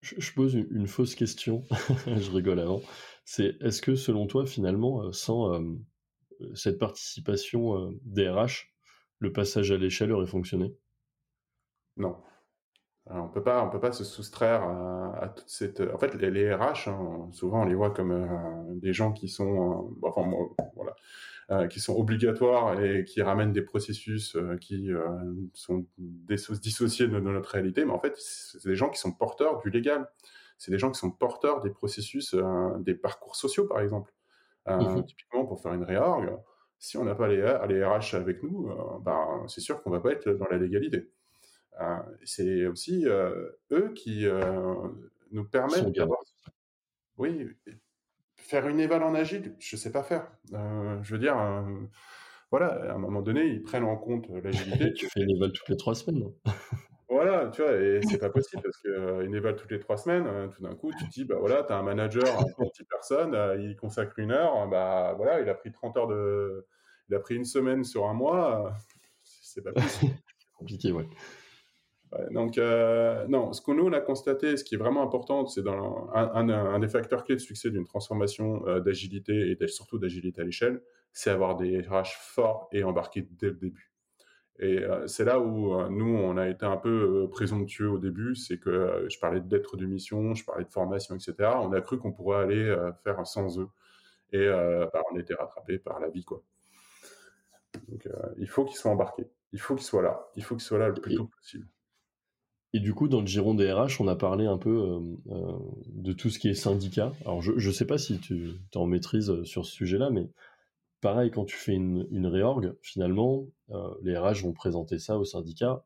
Je, 0.00 0.32
pose 0.32 0.54
une, 0.54 0.86
fausse 0.86 1.14
question, 1.14 1.62
je 2.06 2.30
rigole 2.30 2.60
avant. 2.60 2.82
C'est 3.24 3.56
est-ce 3.62 3.80
que 3.80 3.94
selon 3.94 4.26
toi, 4.26 4.44
finalement, 4.44 5.10
sans 5.12 5.58
cette 6.54 6.78
participation 6.78 7.94
des 8.02 8.28
RH, 8.28 8.74
le 9.20 9.32
passage 9.32 9.72
à 9.72 9.78
l'échelle 9.78 10.12
aurait 10.12 10.26
fonctionné? 10.26 10.74
Non. 11.96 12.16
on 13.06 13.28
peut 13.28 13.42
pas, 13.42 13.64
on 13.64 13.70
peut 13.70 13.80
pas 13.80 13.92
se 13.92 14.04
soustraire 14.04 14.62
à, 14.62 15.28
toute 15.28 15.48
cette. 15.48 15.80
En 15.80 15.98
fait, 15.98 16.14
les, 16.14 16.54
RH, 16.54 16.88
hein, 16.88 17.28
souvent, 17.32 17.62
on 17.62 17.64
les 17.64 17.74
voit 17.74 17.90
comme 17.90 18.12
euh, 18.12 18.74
des 18.76 18.92
gens 18.92 19.12
qui 19.12 19.28
sont, 19.28 19.92
euh, 20.02 20.08
enfin, 20.08 20.28
voilà, 20.74 20.92
euh, 20.92 20.94
qui 21.68 21.78
sont 21.78 21.94
obligatoires 21.94 22.80
et 22.80 23.04
qui 23.04 23.20
ramènent 23.20 23.52
des 23.52 23.62
processus 23.62 24.36
qui 24.60 24.88
sont 25.52 25.86
dissociés 26.08 27.06
de, 27.06 27.20
notre 27.20 27.50
réalité. 27.50 27.84
Mais 27.84 27.92
en 27.92 28.00
fait, 28.00 28.14
c'est 28.16 28.66
des 28.66 28.76
gens 28.76 28.88
qui 28.88 28.98
sont 28.98 29.12
porteurs 29.12 29.60
du 29.60 29.70
légal. 29.70 30.10
C'est 30.56 30.70
des 30.70 30.78
gens 30.78 30.90
qui 30.90 30.98
sont 30.98 31.10
porteurs 31.10 31.60
des 31.60 31.70
processus, 31.70 32.34
des 32.80 32.94
parcours 32.94 33.36
sociaux, 33.36 33.66
par 33.66 33.80
exemple. 33.80 34.12
Mmh 34.66 35.04
typiquement, 35.04 35.44
pour 35.44 35.60
faire 35.60 35.74
une 35.74 35.84
réorg, 35.84 36.38
si 36.84 36.98
on 36.98 37.04
n'a 37.04 37.14
pas 37.14 37.28
les, 37.28 37.36
les, 37.68 37.82
RH 37.82 38.14
avec 38.14 38.42
nous, 38.42 38.68
euh, 38.68 38.98
ben, 39.00 39.44
c'est 39.48 39.62
sûr 39.62 39.82
qu'on 39.82 39.90
va 39.90 40.00
pas 40.00 40.12
être 40.12 40.28
dans 40.30 40.46
la 40.50 40.58
légalité. 40.58 41.10
Euh, 41.80 41.96
c'est 42.24 42.66
aussi 42.66 43.06
euh, 43.06 43.50
eux 43.72 43.92
qui 43.94 44.26
nous 45.30 45.44
permettent 45.44 45.92
d'avoir. 45.92 46.20
Oui, 47.16 47.48
faire 48.44 48.68
une 48.68 48.80
éval 48.80 49.02
en 49.02 49.14
agile, 49.14 49.54
je 49.58 49.76
sais 49.76 49.92
pas 49.92 50.02
faire. 50.02 50.30
je 50.52 51.12
veux 51.12 51.18
dire, 51.18 51.36
voilà, 52.50 52.90
à 52.90 52.94
un 52.94 52.98
moment 52.98 53.22
donné, 53.22 53.46
ils 53.46 53.62
prennent 53.62 53.84
en 53.84 53.96
compte 53.96 54.28
l'agilité. 54.28 54.92
tu 54.94 55.08
fais 55.08 55.22
une 55.22 55.30
éval 55.30 55.52
toutes 55.52 55.68
les 55.68 55.76
trois 55.76 55.94
semaines. 55.94 56.30
Voilà, 57.14 57.48
tu 57.48 57.62
vois, 57.62 57.76
et 57.76 58.00
c'est 58.02 58.18
pas 58.18 58.30
possible 58.30 58.62
parce 58.62 58.78
qu'une 58.78 58.92
euh, 58.92 59.36
éval 59.36 59.54
toutes 59.54 59.70
les 59.70 59.78
trois 59.78 59.96
semaines, 59.96 60.26
euh, 60.26 60.48
tout 60.48 60.62
d'un 60.62 60.74
coup, 60.74 60.90
tu 60.98 61.04
te 61.04 61.10
dis, 61.10 61.24
bah 61.24 61.36
voilà, 61.38 61.62
tu 61.62 61.72
as 61.72 61.76
un 61.76 61.82
manager 61.82 62.24
10 62.24 62.84
personnes, 62.90 63.34
euh, 63.34 63.56
il 63.60 63.76
consacre 63.76 64.18
une 64.18 64.32
heure, 64.32 64.66
bah 64.68 65.14
voilà, 65.16 65.40
il 65.40 65.48
a 65.48 65.54
pris 65.54 65.70
30 65.70 65.96
heures 65.96 66.08
de. 66.08 66.66
Il 67.08 67.14
a 67.14 67.20
pris 67.20 67.36
une 67.36 67.44
semaine 67.44 67.84
sur 67.84 68.06
un 68.06 68.14
mois, 68.14 68.74
c'est 69.22 69.62
pas 69.62 69.72
possible. 69.72 70.12
compliqué, 70.58 70.90
ouais. 70.90 71.06
Donc, 72.30 72.58
non, 73.28 73.52
ce 73.52 73.60
qu'on 73.60 73.92
a 73.92 74.00
constaté, 74.00 74.56
ce 74.56 74.64
qui 74.64 74.74
est 74.74 74.78
vraiment 74.78 75.02
important, 75.02 75.46
c'est 75.46 75.62
dans 75.62 76.08
un, 76.14 76.48
un, 76.48 76.78
des 76.78 76.88
facteurs 76.88 77.24
clés 77.24 77.36
de 77.36 77.40
succès 77.40 77.70
d'une 77.70 77.86
transformation 77.86 78.62
d'agilité 78.80 79.56
et 79.60 79.68
surtout 79.68 79.98
d'agilité 79.98 80.42
à 80.42 80.44
l'échelle, 80.44 80.82
c'est 81.12 81.30
avoir 81.30 81.56
des 81.56 81.80
RH 81.80 82.16
forts 82.18 82.68
et 82.72 82.84
embarqués 82.84 83.26
dès 83.38 83.48
le 83.48 83.54
début. 83.54 83.94
Et 84.60 84.78
euh, 84.78 85.06
c'est 85.08 85.24
là 85.24 85.40
où 85.40 85.74
euh, 85.74 85.88
nous, 85.88 86.16
on 86.16 86.36
a 86.36 86.48
été 86.48 86.64
un 86.64 86.76
peu 86.76 87.24
euh, 87.24 87.28
présomptueux 87.28 87.90
au 87.90 87.98
début, 87.98 88.36
c'est 88.36 88.58
que 88.58 89.06
je 89.08 89.18
parlais 89.18 89.40
d'être 89.40 89.76
de 89.76 89.84
mission, 89.84 90.34
je 90.34 90.44
parlais 90.44 90.64
de 90.64 90.70
formation, 90.70 91.16
etc. 91.16 91.34
On 91.60 91.72
a 91.72 91.80
cru 91.80 91.98
qu'on 91.98 92.12
pourrait 92.12 92.42
aller 92.42 92.76
faire 93.02 93.26
sans 93.26 93.58
eux. 93.58 93.68
Et 94.32 94.48
bah, 94.48 95.02
on 95.12 95.16
été 95.18 95.34
rattrapé 95.34 95.78
par 95.78 96.00
la 96.00 96.08
vie, 96.08 96.24
quoi. 96.24 96.42
Donc, 97.88 98.08
il 98.38 98.48
faut 98.48 98.64
qu'ils 98.64 98.76
soient 98.76 98.90
embarqués. 98.90 99.28
Il 99.52 99.60
faut 99.60 99.76
qu'ils 99.76 99.86
soient 99.86 100.02
là. 100.02 100.28
Il 100.34 100.42
faut 100.44 100.56
qu'ils 100.56 100.64
soient 100.64 100.78
là 100.78 100.88
le 100.88 100.94
plus 100.94 101.14
tôt 101.14 101.26
possible. 101.26 101.66
Et 102.74 102.80
du 102.80 102.92
coup, 102.92 103.06
dans 103.06 103.20
le 103.20 103.26
giron 103.26 103.54
des 103.54 103.72
RH, 103.72 104.00
on 104.00 104.08
a 104.08 104.16
parlé 104.16 104.46
un 104.46 104.58
peu 104.58 105.00
de 105.86 106.12
tout 106.12 106.28
ce 106.28 106.40
qui 106.40 106.48
est 106.48 106.54
syndicat. 106.54 107.12
Alors, 107.20 107.40
je 107.40 107.52
ne 107.52 107.72
sais 107.72 107.86
pas 107.86 107.98
si 107.98 108.18
tu 108.18 108.50
en 108.74 108.84
maîtrises 108.84 109.44
sur 109.44 109.64
ce 109.64 109.70
sujet-là, 109.70 110.10
mais 110.10 110.28
pareil, 111.00 111.30
quand 111.30 111.44
tu 111.44 111.54
fais 111.54 111.72
une, 111.72 112.04
une 112.10 112.26
réorg, 112.26 112.74
finalement, 112.82 113.46
les 114.02 114.18
RH 114.18 114.42
vont 114.42 114.52
présenter 114.52 114.98
ça 114.98 115.16
au 115.18 115.24
syndicat. 115.24 115.84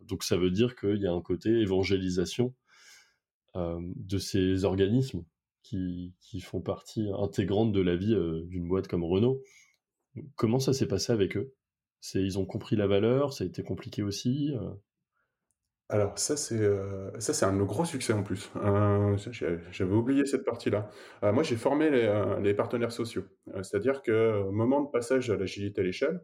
donc, 0.00 0.24
ça 0.24 0.38
veut 0.38 0.50
dire 0.50 0.74
qu'il 0.74 1.02
y 1.02 1.06
a 1.06 1.12
un 1.12 1.20
côté 1.20 1.50
évangélisation 1.50 2.54
de 3.54 4.16
ces 4.16 4.64
organismes 4.64 5.24
qui, 5.62 6.14
font 6.40 6.62
partie 6.62 7.10
intégrante 7.18 7.72
de 7.72 7.80
la 7.82 7.94
vie 7.94 8.16
d'une 8.46 8.68
boîte 8.68 8.88
comme 8.88 9.04
Renault. 9.04 9.42
Comment 10.36 10.60
ça 10.60 10.72
s'est 10.72 10.88
passé 10.88 11.12
avec 11.12 11.36
eux? 11.36 11.52
Ils 12.14 12.38
ont 12.38 12.46
compris 12.46 12.74
la 12.74 12.86
valeur 12.86 13.34
Ça 13.34 13.44
a 13.44 13.46
été 13.46 13.62
compliqué 13.62 14.02
aussi 14.02 14.54
alors 15.92 16.18
ça 16.18 16.36
c'est 16.36 16.60
ça 17.18 17.32
c'est 17.32 17.44
un 17.44 17.52
de 17.52 17.58
nos 17.58 17.66
gros 17.66 17.84
succès 17.84 18.12
en 18.12 18.22
plus. 18.22 18.50
j'avais 19.70 19.94
oublié 19.94 20.24
cette 20.26 20.44
partie-là. 20.44 20.88
moi 21.22 21.42
j'ai 21.42 21.56
formé 21.56 21.90
les, 21.90 22.54
partenaires 22.54 22.92
sociaux. 22.92 23.24
c'est-à-dire 23.62 24.02
que 24.02 24.42
au 24.42 24.52
moment 24.52 24.80
de 24.80 24.90
passage 24.90 25.30
à 25.30 25.36
l'agilité 25.36 25.82
à 25.82 25.84
l'échelle, 25.84 26.20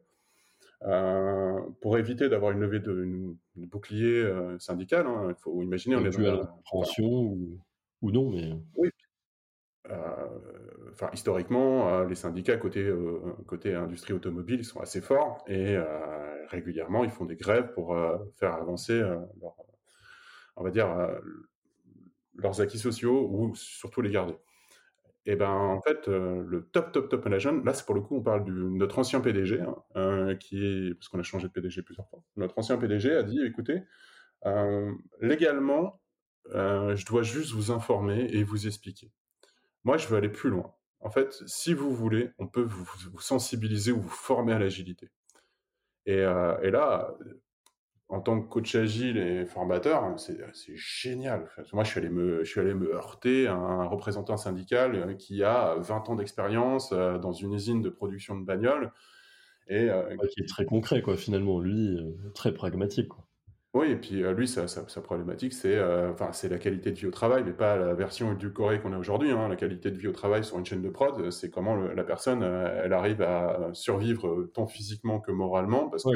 pour 1.80 1.98
éviter 1.98 2.28
d'avoir 2.28 2.52
une 2.52 2.60
levée 2.60 2.80
de, 2.80 3.36
bouclier 3.56 4.26
syndical, 4.58 5.06
hein, 5.06 5.26
il 5.28 5.40
faut 5.40 5.62
imaginer 5.62 5.96
on 5.96 6.04
est 6.04 6.16
dans 6.16 6.36
la 6.36 6.46
compréhension 6.46 7.06
ou, 7.06 7.60
ou, 8.00 8.10
non, 8.10 8.30
mais 8.30 8.54
oui, 8.74 8.90
historiquement, 11.12 11.88
euh, 11.88 12.06
les 12.06 12.14
syndicats 12.14 12.56
côté, 12.56 12.80
euh, 12.80 13.36
industrie 13.76 14.12
automobile 14.12 14.64
sont 14.64 14.80
assez 14.80 15.00
forts 15.00 15.44
et 15.46 15.76
euh, 15.76 16.46
régulièrement, 16.48 17.04
ils 17.04 17.10
font 17.10 17.24
des 17.24 17.36
grèves 17.36 17.72
pour 17.72 17.96
faire 18.36 18.54
avancer 18.54 19.02
on 20.56 20.64
va 20.64 20.70
dire, 20.70 20.88
leurs 22.34 22.60
acquis 22.60 22.78
sociaux 22.78 23.28
ou 23.30 23.54
surtout 23.54 24.00
les 24.00 24.10
garder. 24.10 24.34
Et 25.26 25.36
ben 25.36 25.50
en 25.50 25.80
fait, 25.82 26.08
le 26.08 26.68
top, 26.72 26.90
top, 26.90 27.08
top 27.10 27.24
management, 27.24 27.64
là, 27.64 27.74
c'est 27.74 27.84
pour 27.84 27.94
le 27.94 28.00
coup, 28.00 28.16
on 28.16 28.22
parle 28.22 28.44
de 28.44 28.52
notre 28.52 28.98
ancien 28.98 29.20
PDG, 29.20 29.60
hein, 29.60 29.76
parce 29.94 31.08
qu'on 31.08 31.20
a 31.20 31.22
changé 31.22 31.48
de 31.48 31.52
PDG 31.52 31.82
plusieurs 31.82 32.08
fois, 32.08 32.24
notre 32.36 32.58
ancien 32.58 32.78
PDG 32.78 33.14
a 33.14 33.22
dit, 33.22 33.40
écoutez, 33.44 33.82
légalement, 35.20 36.00
je 36.52 37.04
dois 37.04 37.22
juste 37.22 37.52
vous 37.52 37.70
informer 37.70 38.26
et 38.30 38.42
vous 38.42 38.66
expliquer. 38.66 39.12
Moi, 39.84 39.96
je 39.98 40.08
veux 40.08 40.16
aller 40.16 40.30
plus 40.30 40.50
loin. 40.50 40.74
En 41.00 41.10
fait, 41.10 41.32
si 41.46 41.74
vous 41.74 41.94
voulez, 41.94 42.30
on 42.38 42.48
peut 42.48 42.62
vous, 42.62 43.20
sensibiliser 43.20 43.92
ou 43.92 44.00
vous 44.00 44.08
former 44.08 44.52
à 44.52 44.58
l'agilité. 44.58 45.10
Et, 46.06 46.20
euh, 46.20 46.70
là, 46.70 47.14
en 48.08 48.20
tant 48.20 48.40
que 48.40 48.48
coach 48.48 48.74
agile 48.74 49.18
et 49.18 49.44
formateur, 49.44 50.18
c'est 50.18 50.38
génial. 50.74 51.48
Moi, 51.72 51.84
je 51.84 51.90
suis, 51.90 52.00
allé 52.00 52.08
me, 52.08 52.42
je 52.42 52.50
suis 52.50 52.60
allé 52.60 52.74
me 52.74 52.94
heurter 52.94 53.46
à 53.46 53.54
un 53.54 53.84
représentant 53.84 54.36
syndical 54.36 54.96
euh, 54.96 55.14
qui 55.14 55.44
a 55.44 55.76
20 55.76 56.08
ans 56.08 56.14
d'expérience 56.16 56.92
euh, 56.92 57.18
dans 57.18 57.32
une 57.32 57.52
usine 57.52 57.82
de 57.82 57.90
production 57.90 58.38
de 58.38 58.44
bagnoles. 58.44 58.92
Et, 59.70 59.90
qui 60.30 60.40
est 60.40 60.48
très 60.48 60.64
concret, 60.64 61.02
quoi, 61.02 61.18
finalement. 61.18 61.60
Lui, 61.60 61.98
très 62.34 62.54
pragmatique. 62.54 63.08
Quoi. 63.08 63.27
Oui, 63.74 63.90
et 63.90 63.96
puis 63.96 64.24
euh, 64.24 64.32
lui, 64.32 64.48
sa, 64.48 64.66
problématique, 65.02 65.52
c'est 65.52 65.76
euh, 65.76 66.12
c'est 66.32 66.48
la 66.48 66.58
qualité 66.58 66.90
de 66.90 66.96
vie 66.96 67.06
au 67.06 67.10
travail, 67.10 67.44
mais 67.44 67.52
pas 67.52 67.76
la 67.76 67.92
version 67.92 68.32
du 68.32 68.50
Corée 68.50 68.80
qu'on 68.80 68.94
a 68.94 68.98
aujourd'hui. 68.98 69.30
Hein. 69.30 69.46
La 69.48 69.56
qualité 69.56 69.90
de 69.90 69.98
vie 69.98 70.08
au 70.08 70.12
travail 70.12 70.42
sur 70.42 70.58
une 70.58 70.64
chaîne 70.64 70.80
de 70.80 70.88
prod, 70.88 71.30
c'est 71.30 71.50
comment 71.50 71.76
la 71.76 72.04
personne, 72.04 72.42
euh, 72.42 72.82
elle 72.84 72.94
arrive 72.94 73.20
à 73.20 73.68
survivre 73.74 74.48
tant 74.54 74.66
physiquement 74.66 75.20
que 75.20 75.32
moralement, 75.32 75.90
parce 75.90 76.04
que 76.04 76.10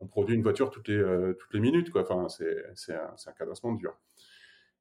on 0.00 0.06
produit 0.06 0.36
une 0.36 0.42
voiture 0.42 0.70
toutes 0.70 0.88
les, 0.88 1.02
toutes 1.38 1.52
les 1.52 1.60
minutes, 1.60 1.90
quoi. 1.90 2.02
Enfin, 2.02 2.28
c'est 2.28 2.94
un, 2.94 3.14
un 3.26 3.32
cadencement 3.32 3.72
dur. 3.72 3.98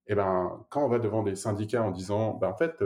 Et 0.07 0.15
ben, 0.15 0.65
quand 0.69 0.85
on 0.85 0.87
va 0.87 0.99
devant 0.99 1.23
des 1.23 1.35
syndicats 1.35 1.83
en 1.83 1.91
disant, 1.91 2.35
ben, 2.35 2.49
en 2.49 2.55
fait, 2.55 2.81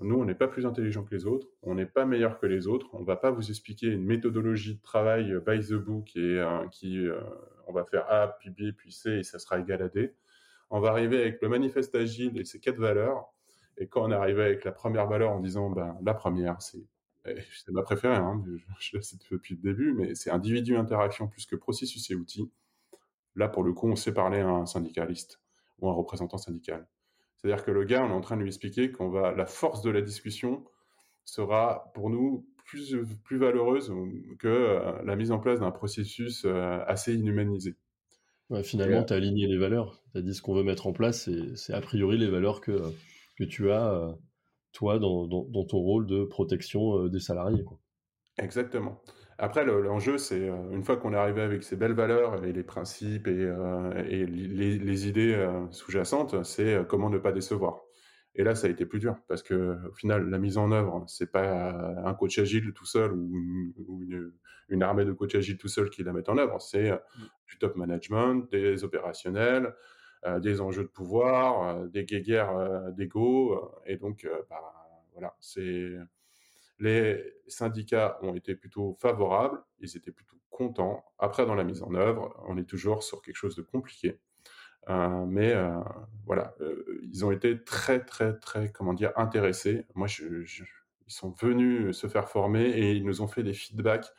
nous, 0.00 0.16
on 0.16 0.24
n'est 0.24 0.34
pas 0.34 0.48
plus 0.48 0.66
intelligent 0.66 1.04
que 1.04 1.14
les 1.14 1.26
autres, 1.26 1.48
on 1.62 1.74
n'est 1.74 1.86
pas 1.86 2.06
meilleur 2.06 2.38
que 2.38 2.46
les 2.46 2.66
autres, 2.66 2.88
on 2.92 3.00
ne 3.00 3.06
va 3.06 3.16
pas 3.16 3.30
vous 3.30 3.50
expliquer 3.50 3.88
une 3.88 4.04
méthodologie 4.04 4.76
de 4.76 4.82
travail 4.82 5.34
by 5.46 5.60
the 5.60 5.74
book 5.74 6.16
et 6.16 6.42
qui 6.70 7.06
on 7.66 7.72
va 7.72 7.84
faire 7.84 8.10
A, 8.10 8.36
puis 8.38 8.50
B, 8.50 8.72
puis 8.76 8.92
C, 8.92 9.10
et 9.10 9.22
ça 9.22 9.38
sera 9.38 9.58
égal 9.58 9.82
à 9.82 9.88
D. 9.88 10.14
On 10.70 10.80
va 10.80 10.90
arriver 10.90 11.20
avec 11.20 11.40
le 11.42 11.48
manifeste 11.48 11.94
agile 11.94 12.38
et 12.38 12.44
ses 12.44 12.60
quatre 12.60 12.78
valeurs. 12.78 13.32
Et 13.78 13.88
quand 13.88 14.04
on 14.04 14.10
est 14.10 14.14
arrivé 14.14 14.42
avec 14.42 14.64
la 14.64 14.72
première 14.72 15.06
valeur 15.06 15.30
en 15.30 15.40
disant, 15.40 15.70
ben, 15.70 15.96
la 16.02 16.14
première, 16.14 16.60
c'est 16.60 16.84
eh, 17.26 17.34
ma 17.68 17.82
préférée, 17.82 18.16
hein, 18.16 18.42
je, 18.78 18.96
l'ai 18.96 19.02
depuis 19.30 19.54
le 19.54 19.60
début, 19.60 19.92
mais 19.92 20.14
c'est 20.14 20.30
individu 20.30 20.76
interaction 20.76 21.28
plus 21.28 21.46
que 21.46 21.56
processus 21.56 22.10
et 22.10 22.14
outils. 22.14 22.50
Là, 23.36 23.48
pour 23.48 23.62
le 23.62 23.72
coup, 23.72 23.88
on 23.88 23.96
sait 23.96 24.12
parler 24.12 24.40
à 24.40 24.48
un 24.48 24.66
syndicaliste 24.66 25.40
ou 25.78 25.88
un 25.88 25.92
représentant 25.92 26.38
syndical. 26.38 26.86
C'est-à-dire 27.42 27.64
que 27.64 27.70
le 27.70 27.84
gars, 27.84 28.04
on 28.04 28.10
est 28.10 28.14
en 28.14 28.20
train 28.20 28.36
de 28.36 28.42
lui 28.42 28.48
expliquer 28.48 28.90
qu'on 28.90 29.08
va, 29.08 29.32
la 29.32 29.46
force 29.46 29.82
de 29.82 29.90
la 29.90 30.02
discussion 30.02 30.64
sera 31.24 31.90
pour 31.94 32.10
nous 32.10 32.46
plus, 32.66 32.96
plus 33.24 33.38
valeureuse 33.38 33.92
que 34.38 34.48
euh, 34.48 35.02
la 35.04 35.16
mise 35.16 35.32
en 35.32 35.38
place 35.38 35.60
d'un 35.60 35.70
processus 35.70 36.44
euh, 36.44 36.80
assez 36.86 37.14
inhumanisé. 37.14 37.76
finalement, 38.62 39.02
tu 39.04 39.12
as 39.12 39.16
aligné 39.16 39.46
les 39.46 39.58
valeurs. 39.58 40.02
Tu 40.12 40.18
as 40.18 40.22
dit 40.22 40.34
ce 40.34 40.42
qu'on 40.42 40.54
veut 40.54 40.62
mettre 40.62 40.86
en 40.86 40.92
place, 40.92 41.30
c'est 41.54 41.72
a 41.72 41.80
priori 41.80 42.18
les 42.18 42.28
valeurs 42.28 42.60
que, 42.60 42.78
que 43.36 43.44
tu 43.44 43.70
as, 43.70 43.90
euh, 43.92 44.12
toi, 44.72 44.98
dans, 44.98 45.26
dans, 45.26 45.64
ton 45.64 45.78
rôle 45.78 46.06
de 46.06 46.24
protection 46.24 47.08
des 47.08 47.20
salariés. 47.20 47.64
Quoi. 47.64 47.78
Exactement. 48.38 49.00
Après, 49.42 49.64
l'enjeu, 49.64 50.18
c'est 50.18 50.48
une 50.70 50.84
fois 50.84 50.96
qu'on 50.96 51.14
est 51.14 51.16
arrivé 51.16 51.40
avec 51.40 51.62
ces 51.62 51.74
belles 51.74 51.94
valeurs 51.94 52.44
et 52.44 52.52
les 52.52 52.62
principes 52.62 53.26
et, 53.26 53.50
et 54.08 54.26
les, 54.26 54.78
les, 54.78 55.08
idées 55.08 55.48
sous-jacentes, 55.70 56.44
c'est 56.44 56.86
comment 56.86 57.08
ne 57.08 57.18
pas 57.18 57.32
décevoir. 57.32 57.80
Et 58.34 58.44
là, 58.44 58.54
ça 58.54 58.66
a 58.66 58.70
été 58.70 58.86
plus 58.86 59.00
dur 59.00 59.16
parce 59.28 59.42
que 59.42 59.78
au 59.88 59.94
final, 59.94 60.28
la 60.28 60.38
mise 60.38 60.58
en 60.58 60.70
œuvre, 60.72 61.04
c'est 61.06 61.32
pas 61.32 61.72
un 62.04 62.14
coach 62.14 62.38
agile 62.38 62.72
tout 62.74 62.84
seul 62.84 63.12
ou, 63.12 64.04
une, 64.68 64.82
armée 64.82 65.04
de 65.04 65.12
coach 65.12 65.34
agile 65.34 65.56
tout 65.58 65.68
seul 65.68 65.90
qui 65.90 66.04
la 66.04 66.12
met 66.12 66.28
en 66.28 66.38
œuvre. 66.38 66.60
C'est 66.60 66.92
mmh. 66.92 66.98
du 67.48 67.58
top 67.58 67.76
management, 67.76 68.50
des 68.50 68.84
opérationnels, 68.84 69.74
euh, 70.26 70.38
des 70.38 70.60
enjeux 70.60 70.82
de 70.82 70.88
pouvoir, 70.88 71.62
euh, 71.62 71.86
des 71.86 72.04
guéguerres 72.04 72.54
euh, 72.54 72.90
d'ego. 72.90 73.72
et 73.86 73.96
donc, 73.96 74.28
bah, 74.50 74.60
voilà, 75.12 75.34
c'est 75.40 75.96
les 76.80 77.34
syndicats 77.46 78.18
ont 78.22 78.34
été 78.34 78.56
plutôt 78.56 78.96
favorables, 78.98 79.62
ils 79.78 79.96
étaient 79.96 80.10
plutôt 80.10 80.36
contents. 80.50 81.04
Après, 81.18 81.46
dans 81.46 81.54
la 81.54 81.64
mise 81.64 81.82
en 81.82 81.94
œuvre, 81.94 82.34
on 82.48 82.56
est 82.56 82.64
toujours 82.64 83.02
sur 83.02 83.22
quelque 83.22 83.36
chose 83.36 83.54
de 83.54 83.62
compliqué. 83.62 84.18
Euh, 84.88 85.26
mais 85.26 85.52
euh, 85.52 85.78
voilà, 86.26 86.54
euh, 86.60 87.00
ils 87.02 87.24
ont 87.24 87.30
été 87.30 87.62
très, 87.62 88.04
très, 88.04 88.38
très, 88.38 88.72
comment 88.72 88.94
dire, 88.94 89.12
intéressés. 89.16 89.86
Moi, 89.94 90.08
ils 90.18 90.66
sont 91.06 91.34
venus 91.40 91.96
se 91.96 92.06
faire 92.06 92.28
former 92.28 92.64
et 92.64 92.92
ils 92.92 93.04
nous 93.04 93.20
ont 93.20 93.28
fait 93.28 93.42
des 93.42 93.52
feedbacks 93.52 94.10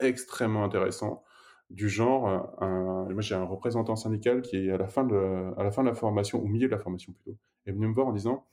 extrêmement 0.00 0.64
intéressants 0.64 1.22
du 1.70 1.88
genre, 1.88 2.54
moi 2.60 3.20
j'ai 3.20 3.34
un 3.34 3.44
représentant 3.44 3.96
syndical 3.96 4.42
qui 4.42 4.70
à 4.70 4.76
la 4.76 4.88
fin 4.88 5.04
de, 5.04 5.54
à 5.56 5.62
la 5.62 5.70
fin 5.70 5.82
de 5.82 5.88
la 5.88 5.94
formation, 5.94 6.42
au 6.42 6.46
milieu 6.46 6.66
de 6.66 6.72
la 6.72 6.78
formation 6.78 7.14
plutôt, 7.14 7.38
est 7.64 7.72
venu 7.72 7.86
me 7.86 7.94
voir 7.94 8.08
en 8.08 8.12
disant, 8.12 8.46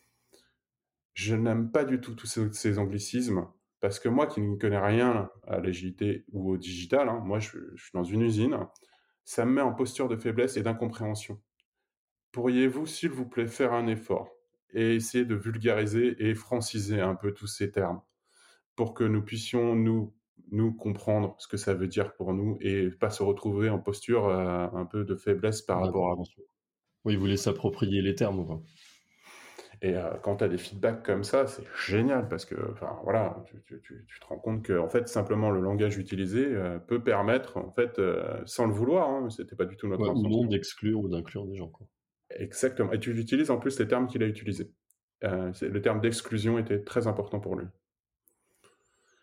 je 1.20 1.36
n'aime 1.36 1.72
pas 1.72 1.86
du 1.86 2.00
tout 2.00 2.16
tous 2.16 2.28
ces, 2.52 2.80
anglicismes 2.80 3.48
parce 3.82 4.00
que 4.00 4.10
moi 4.10 4.28
qui 4.28 4.42
ne 4.42 4.56
connais 4.58 4.80
rien 4.80 5.30
à 5.48 5.60
l'agilité 5.60 6.26
ou 6.32 6.52
au 6.52 6.58
digital, 6.58 7.08
hein, 7.10 7.22
moi 7.24 7.40
je, 7.40 7.58
je, 7.76 7.84
suis 7.84 7.92
dans 7.94 8.04
une 8.04 8.22
usine, 8.22 8.58
ça 9.24 9.46
me 9.46 9.52
met 9.54 9.62
en 9.62 9.74
posture 9.74 10.10
de 10.10 10.18
faiblesse 10.18 10.58
et 10.58 10.64
d'incompréhension 10.64 11.42
pourriez-vous, 12.32 12.86
s'il 12.86 13.10
vous 13.10 13.28
plaît, 13.28 13.48
faire 13.48 13.74
un 13.74 13.88
effort 13.88 14.30
et 14.74 14.96
essayer 14.96 15.26
de 15.26 15.36
vulgariser 15.36 16.16
et 16.20 16.36
franciser 16.36 17.02
un 17.02 17.16
peu 17.16 17.34
tous 17.34 17.48
ces 17.48 17.72
termes 17.72 18.02
pour 18.76 18.94
que 18.94 19.04
nous 19.04 19.24
puissions 19.24 19.76
nous 19.76 20.14
nous 20.52 20.74
comprendre 20.74 21.36
ce 21.38 21.48
que 21.48 21.58
ça 21.58 21.74
veut 21.74 21.88
dire 21.88 22.14
pour 22.16 22.34
nous 22.34 22.58
et 22.62 22.90
pas 22.90 23.12
se 23.12 23.22
retrouver 23.22 23.70
en 23.70 23.78
posture 23.78 24.28
euh, 24.28 24.68
un 24.74 24.86
peu 24.86 25.04
de 25.04 25.16
faiblesse 25.16 25.62
par 25.62 25.82
rapport 25.82 26.12
à 26.12 26.16
Oui, 27.06 27.16
vous 27.16 27.22
voulez 27.22 27.38
s'approprier 27.38 28.02
les 28.02 28.16
termes. 28.16 28.46
Quoi. 28.46 28.64
Et 29.82 29.96
euh, 29.96 30.10
quand 30.22 30.38
tu 30.38 30.44
as 30.44 30.50
des 30.50 30.58
feedbacks 30.58 31.04
comme 31.04 31.24
ça, 31.24 31.48
c'est 31.48 31.64
génial 31.88 32.28
parce 32.28 32.46
que, 32.46 32.56
enfin, 32.72 33.00
voilà, 33.04 33.44
tu, 33.66 33.82
te 33.82 34.26
rends 34.28 34.38
compte 34.38 34.64
que, 34.64 34.78
en 34.78 34.90
fait, 34.90 35.08
simplement 35.08 35.52
le 35.52 35.62
langage 35.62 35.98
utilisé 35.98 36.46
euh, 36.46 36.80
peut 36.80 37.02
permettre, 37.02 37.58
en 37.58 37.72
fait, 37.72 38.02
sans 38.46 38.66
le 38.66 38.74
vouloir, 38.74 39.10
hein, 39.10 39.30
c'était 39.30 39.56
pas 39.56 39.66
du 39.66 39.78
tout 39.78 39.88
notre 39.88 40.04
intention. 40.04 40.30
Ou 40.30 40.44
non 40.44 40.46
d'exclure 40.46 41.00
ou 41.00 41.08
d'inclure 41.08 41.46
des 41.46 41.56
gens. 41.56 41.70
Quoi. 41.70 41.88
Exactement. 42.32 42.92
Et 42.92 43.00
tu 43.00 43.18
utilises 43.18 43.52
en 43.52 43.58
plus 43.58 43.80
les 43.80 43.88
termes 43.88 44.08
qu'il 44.08 44.22
a 44.24 44.28
utilisés. 44.28 44.72
Euh, 45.24 45.52
le 45.62 45.82
terme 45.82 46.00
d'exclusion 46.00 46.58
était 46.60 46.82
très 46.82 47.08
important 47.08 47.40
pour 47.40 47.56
lui. 47.56 47.68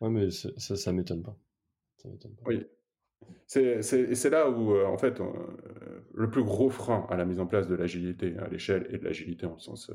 Oui, 0.01 0.11
mais 0.11 0.31
ça, 0.31 0.77
ça 0.77 0.93
m'étonne 0.93 1.23
pas. 1.23 1.37
Ça 1.97 2.09
m'étonne 2.09 2.35
pas. 2.35 2.43
Oui. 2.47 2.67
C'est 3.47 4.31
là 4.31 4.51
où, 4.51 4.75
euh, 4.75 4.87
en 4.87 4.99
fait, 4.99 5.21
euh, 5.21 5.33
le 6.13 6.31
plus 6.31 6.45
gros 6.45 6.69
frein 6.69 7.07
à 7.09 7.17
la 7.17 7.25
mise 7.25 7.41
en 7.41 7.47
place 7.47 7.67
de 7.67 7.75
l'agilité 7.75 8.37
à 8.39 8.49
l'échelle 8.49 8.87
et 8.91 8.99
de 8.99 9.05
l'agilité 9.05 9.47
en 9.47 9.59
sens 9.59 9.91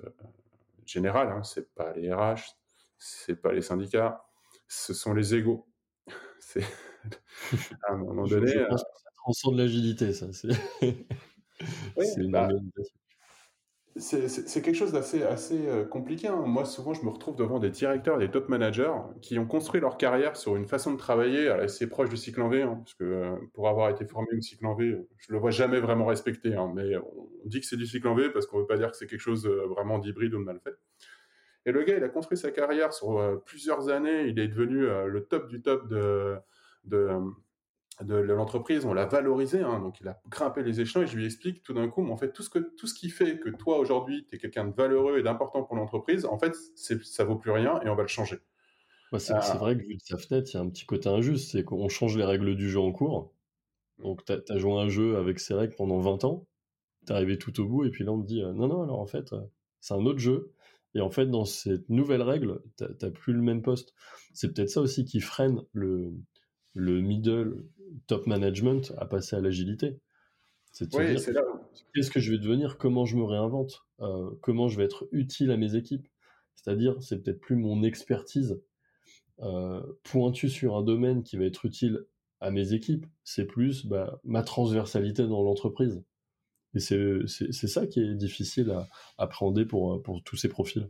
général, 0.91 1.29
hein, 1.29 1.43
c'est 1.43 1.73
pas 1.73 1.93
les 1.93 2.13
RH, 2.13 2.55
c'est 2.97 3.35
pas 3.35 3.51
les 3.51 3.61
syndicats, 3.61 4.23
ce 4.67 4.93
sont 4.93 5.13
les 5.13 5.35
égaux. 5.35 5.67
à 7.87 7.93
un 7.93 7.97
moment 7.97 8.25
donné. 8.25 8.51
Je, 8.51 8.59
pense 8.65 8.83
que 8.83 8.89
ça 9.03 9.09
transcende 9.17 9.57
l'agilité, 9.57 10.13
ça. 10.13 10.27
C'est 10.33 10.49
une 12.17 12.31
bah, 12.31 12.49
c'est 14.01 14.61
quelque 14.61 14.75
chose 14.75 14.91
d'assez 14.91 15.23
assez, 15.23 15.67
euh, 15.67 15.85
compliqué. 15.85 16.27
Hein. 16.27 16.43
Moi, 16.45 16.65
souvent, 16.65 16.93
je 16.93 17.03
me 17.03 17.09
retrouve 17.09 17.35
devant 17.35 17.59
des 17.59 17.69
directeurs, 17.69 18.17
des 18.17 18.29
top 18.29 18.49
managers 18.49 18.91
qui 19.21 19.37
ont 19.39 19.45
construit 19.45 19.79
leur 19.79 19.97
carrière 19.97 20.35
sur 20.35 20.55
une 20.55 20.65
façon 20.67 20.91
de 20.91 20.97
travailler 20.97 21.47
assez 21.47 21.87
proche 21.87 22.09
du 22.09 22.17
cycle 22.17 22.41
en 22.41 22.49
V. 22.49 22.63
Hein, 22.63 22.75
parce 22.77 22.95
que 22.95 23.03
euh, 23.03 23.35
pour 23.53 23.69
avoir 23.69 23.89
été 23.89 24.05
formé 24.05 24.27
au 24.37 24.41
cycle 24.41 24.65
en 24.65 24.75
V, 24.75 24.97
je 25.17 25.31
le 25.31 25.39
vois 25.39 25.51
jamais 25.51 25.79
vraiment 25.79 26.05
respecté. 26.05 26.55
Hein, 26.55 26.71
mais 26.75 26.97
on 26.97 27.47
dit 27.47 27.61
que 27.61 27.65
c'est 27.65 27.77
du 27.77 27.85
cycle 27.85 28.07
en 28.07 28.15
V 28.15 28.29
parce 28.31 28.45
qu'on 28.47 28.59
veut 28.59 28.67
pas 28.67 28.77
dire 28.77 28.91
que 28.91 28.97
c'est 28.97 29.07
quelque 29.07 29.19
chose 29.19 29.45
euh, 29.45 29.67
vraiment 29.67 29.99
d'hybride 29.99 30.33
ou 30.33 30.39
de 30.39 30.45
mal 30.45 30.59
fait. 30.63 30.75
Et 31.65 31.71
le 31.71 31.83
gars, 31.83 31.95
il 31.95 32.03
a 32.03 32.09
construit 32.09 32.37
sa 32.37 32.49
carrière 32.49 32.91
sur 32.91 33.39
plusieurs 33.45 33.89
années. 33.89 34.25
Il 34.27 34.39
est 34.39 34.47
devenu 34.47 34.87
le 35.05 35.25
top 35.29 35.47
du 35.47 35.61
top 35.61 35.87
de, 35.87 36.35
de 36.85 37.07
de 38.03 38.15
l'entreprise, 38.15 38.85
on 38.85 38.93
l'a 38.93 39.05
valorisé, 39.05 39.61
hein, 39.61 39.79
donc 39.79 39.99
il 40.01 40.07
a 40.07 40.21
grimpé 40.29 40.63
les 40.63 40.81
échelons 40.81 41.03
et 41.03 41.07
je 41.07 41.15
lui 41.15 41.25
explique 41.25 41.61
tout 41.61 41.73
d'un 41.73 41.87
coup, 41.87 42.01
mais 42.01 42.11
en 42.11 42.17
fait, 42.17 42.31
tout 42.31 42.43
ce, 42.43 42.49
que, 42.49 42.59
tout 42.59 42.87
ce 42.87 42.93
qui 42.93 43.09
fait 43.09 43.39
que 43.39 43.49
toi, 43.49 43.77
aujourd'hui, 43.77 44.25
tu 44.27 44.35
es 44.35 44.39
quelqu'un 44.39 44.65
de 44.65 44.73
valeureux 44.73 45.19
et 45.19 45.23
d'important 45.23 45.63
pour 45.63 45.75
l'entreprise, 45.75 46.25
en 46.25 46.37
fait, 46.37 46.53
ça 46.75 47.23
vaut 47.23 47.35
plus 47.35 47.51
rien 47.51 47.79
et 47.81 47.89
on 47.89 47.95
va 47.95 48.03
le 48.03 48.07
changer. 48.07 48.39
c'est 49.17 49.33
euh, 49.33 49.57
vrai 49.57 49.77
que 49.77 49.83
vu 49.83 49.95
de 49.95 50.01
sa 50.01 50.17
fenêtre, 50.17 50.49
il 50.51 50.55
y 50.55 50.57
a 50.57 50.61
un 50.61 50.69
petit 50.69 50.85
côté 50.85 51.09
injuste, 51.09 51.51
c'est 51.51 51.63
qu'on 51.63 51.89
change 51.89 52.17
les 52.17 52.25
règles 52.25 52.55
du 52.55 52.69
jeu 52.69 52.79
en 52.79 52.91
cours. 52.91 53.33
Mm. 53.97 54.03
Donc, 54.03 54.25
tu 54.25 54.33
as, 54.33 54.57
joué 54.57 54.73
un 54.73 54.89
jeu 54.89 55.17
avec 55.17 55.39
ses 55.39 55.53
règles 55.53 55.75
pendant 55.75 55.99
20 55.99 56.23
ans, 56.23 56.47
tu 57.05 57.13
es 57.13 57.15
arrivé 57.15 57.37
tout 57.37 57.59
au 57.61 57.65
bout, 57.65 57.85
et 57.85 57.89
puis 57.89 58.03
là, 58.03 58.11
on 58.11 58.21
te 58.21 58.27
dit, 58.27 58.41
euh, 58.41 58.53
non, 58.53 58.67
non, 58.67 58.83
alors 58.83 58.99
en 58.99 59.07
fait, 59.07 59.33
euh, 59.33 59.41
c'est 59.79 59.93
un 59.93 60.05
autre 60.05 60.19
jeu. 60.19 60.53
Et 60.93 61.01
en 61.01 61.09
fait, 61.09 61.25
dans 61.25 61.45
cette 61.45 61.87
nouvelle 61.89 62.21
règle, 62.21 62.61
tu 62.77 62.83
n'as 62.83 63.11
plus 63.11 63.33
le 63.33 63.41
même 63.41 63.61
poste. 63.61 63.93
C'est 64.33 64.53
peut-être 64.53 64.69
ça 64.69 64.81
aussi 64.81 65.05
qui 65.05 65.21
freine 65.21 65.61
le, 65.71 66.13
le 66.73 67.01
middle 67.01 67.65
top 68.07 68.27
management 68.27 68.93
à 68.97 69.05
passer 69.05 69.35
à 69.35 69.41
l'agilité. 69.41 69.99
C'est 70.71 70.89
de 70.89 71.17
se 71.17 71.31
dire 71.31 71.43
qu'est-ce 71.93 72.11
que 72.11 72.19
je 72.19 72.31
vais 72.31 72.37
devenir, 72.37 72.77
comment 72.77 73.05
je 73.05 73.17
me 73.17 73.23
réinvente, 73.23 73.85
euh, 73.99 74.31
comment 74.41 74.69
je 74.69 74.77
vais 74.77 74.85
être 74.85 75.07
utile 75.11 75.51
à 75.51 75.57
mes 75.57 75.75
équipes. 75.75 76.07
C'est-à-dire, 76.55 77.01
c'est 77.01 77.21
peut-être 77.21 77.41
plus 77.41 77.55
mon 77.55 77.83
expertise 77.83 78.61
euh, 79.41 79.81
pointue 80.03 80.49
sur 80.49 80.77
un 80.77 80.83
domaine 80.83 81.23
qui 81.23 81.35
va 81.35 81.45
être 81.45 81.65
utile 81.65 82.05
à 82.39 82.51
mes 82.51 82.73
équipes, 82.73 83.05
c'est 83.23 83.45
plus 83.45 83.85
bah, 83.85 84.19
ma 84.23 84.43
transversalité 84.43 85.27
dans 85.27 85.43
l'entreprise. 85.43 86.03
Et 86.73 86.79
c'est 86.79 87.67
ça 87.67 87.85
qui 87.85 87.99
est 87.99 88.15
difficile 88.15 88.71
à 88.71 88.87
appréhender 89.17 89.65
pour, 89.65 90.01
pour 90.01 90.23
tous 90.23 90.37
ces 90.37 90.47
profils. 90.47 90.89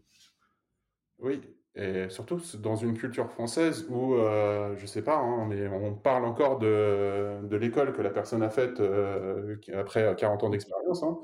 Oui, 1.19 1.39
et 1.75 2.09
surtout 2.09 2.41
dans 2.59 2.75
une 2.75 2.97
culture 2.97 3.29
française 3.29 3.85
où, 3.89 4.15
euh, 4.15 4.75
je 4.75 4.85
sais 4.85 5.01
pas, 5.01 5.17
hein, 5.17 5.45
mais 5.47 5.69
on 5.69 5.95
parle 5.95 6.25
encore 6.25 6.59
de, 6.59 7.55
l'école 7.55 7.93
que 7.93 8.01
la 8.01 8.09
personne 8.09 8.43
a 8.43 8.49
faite 8.49 8.81
euh, 8.81 9.55
après 9.73 10.13
40 10.17 10.43
ans 10.43 10.49
d'expérience. 10.49 11.01
Hein. 11.01 11.17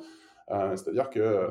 Euh, 0.51 0.75
C'est-à-dire 0.77 1.09
que 1.09 1.19
euh, 1.19 1.49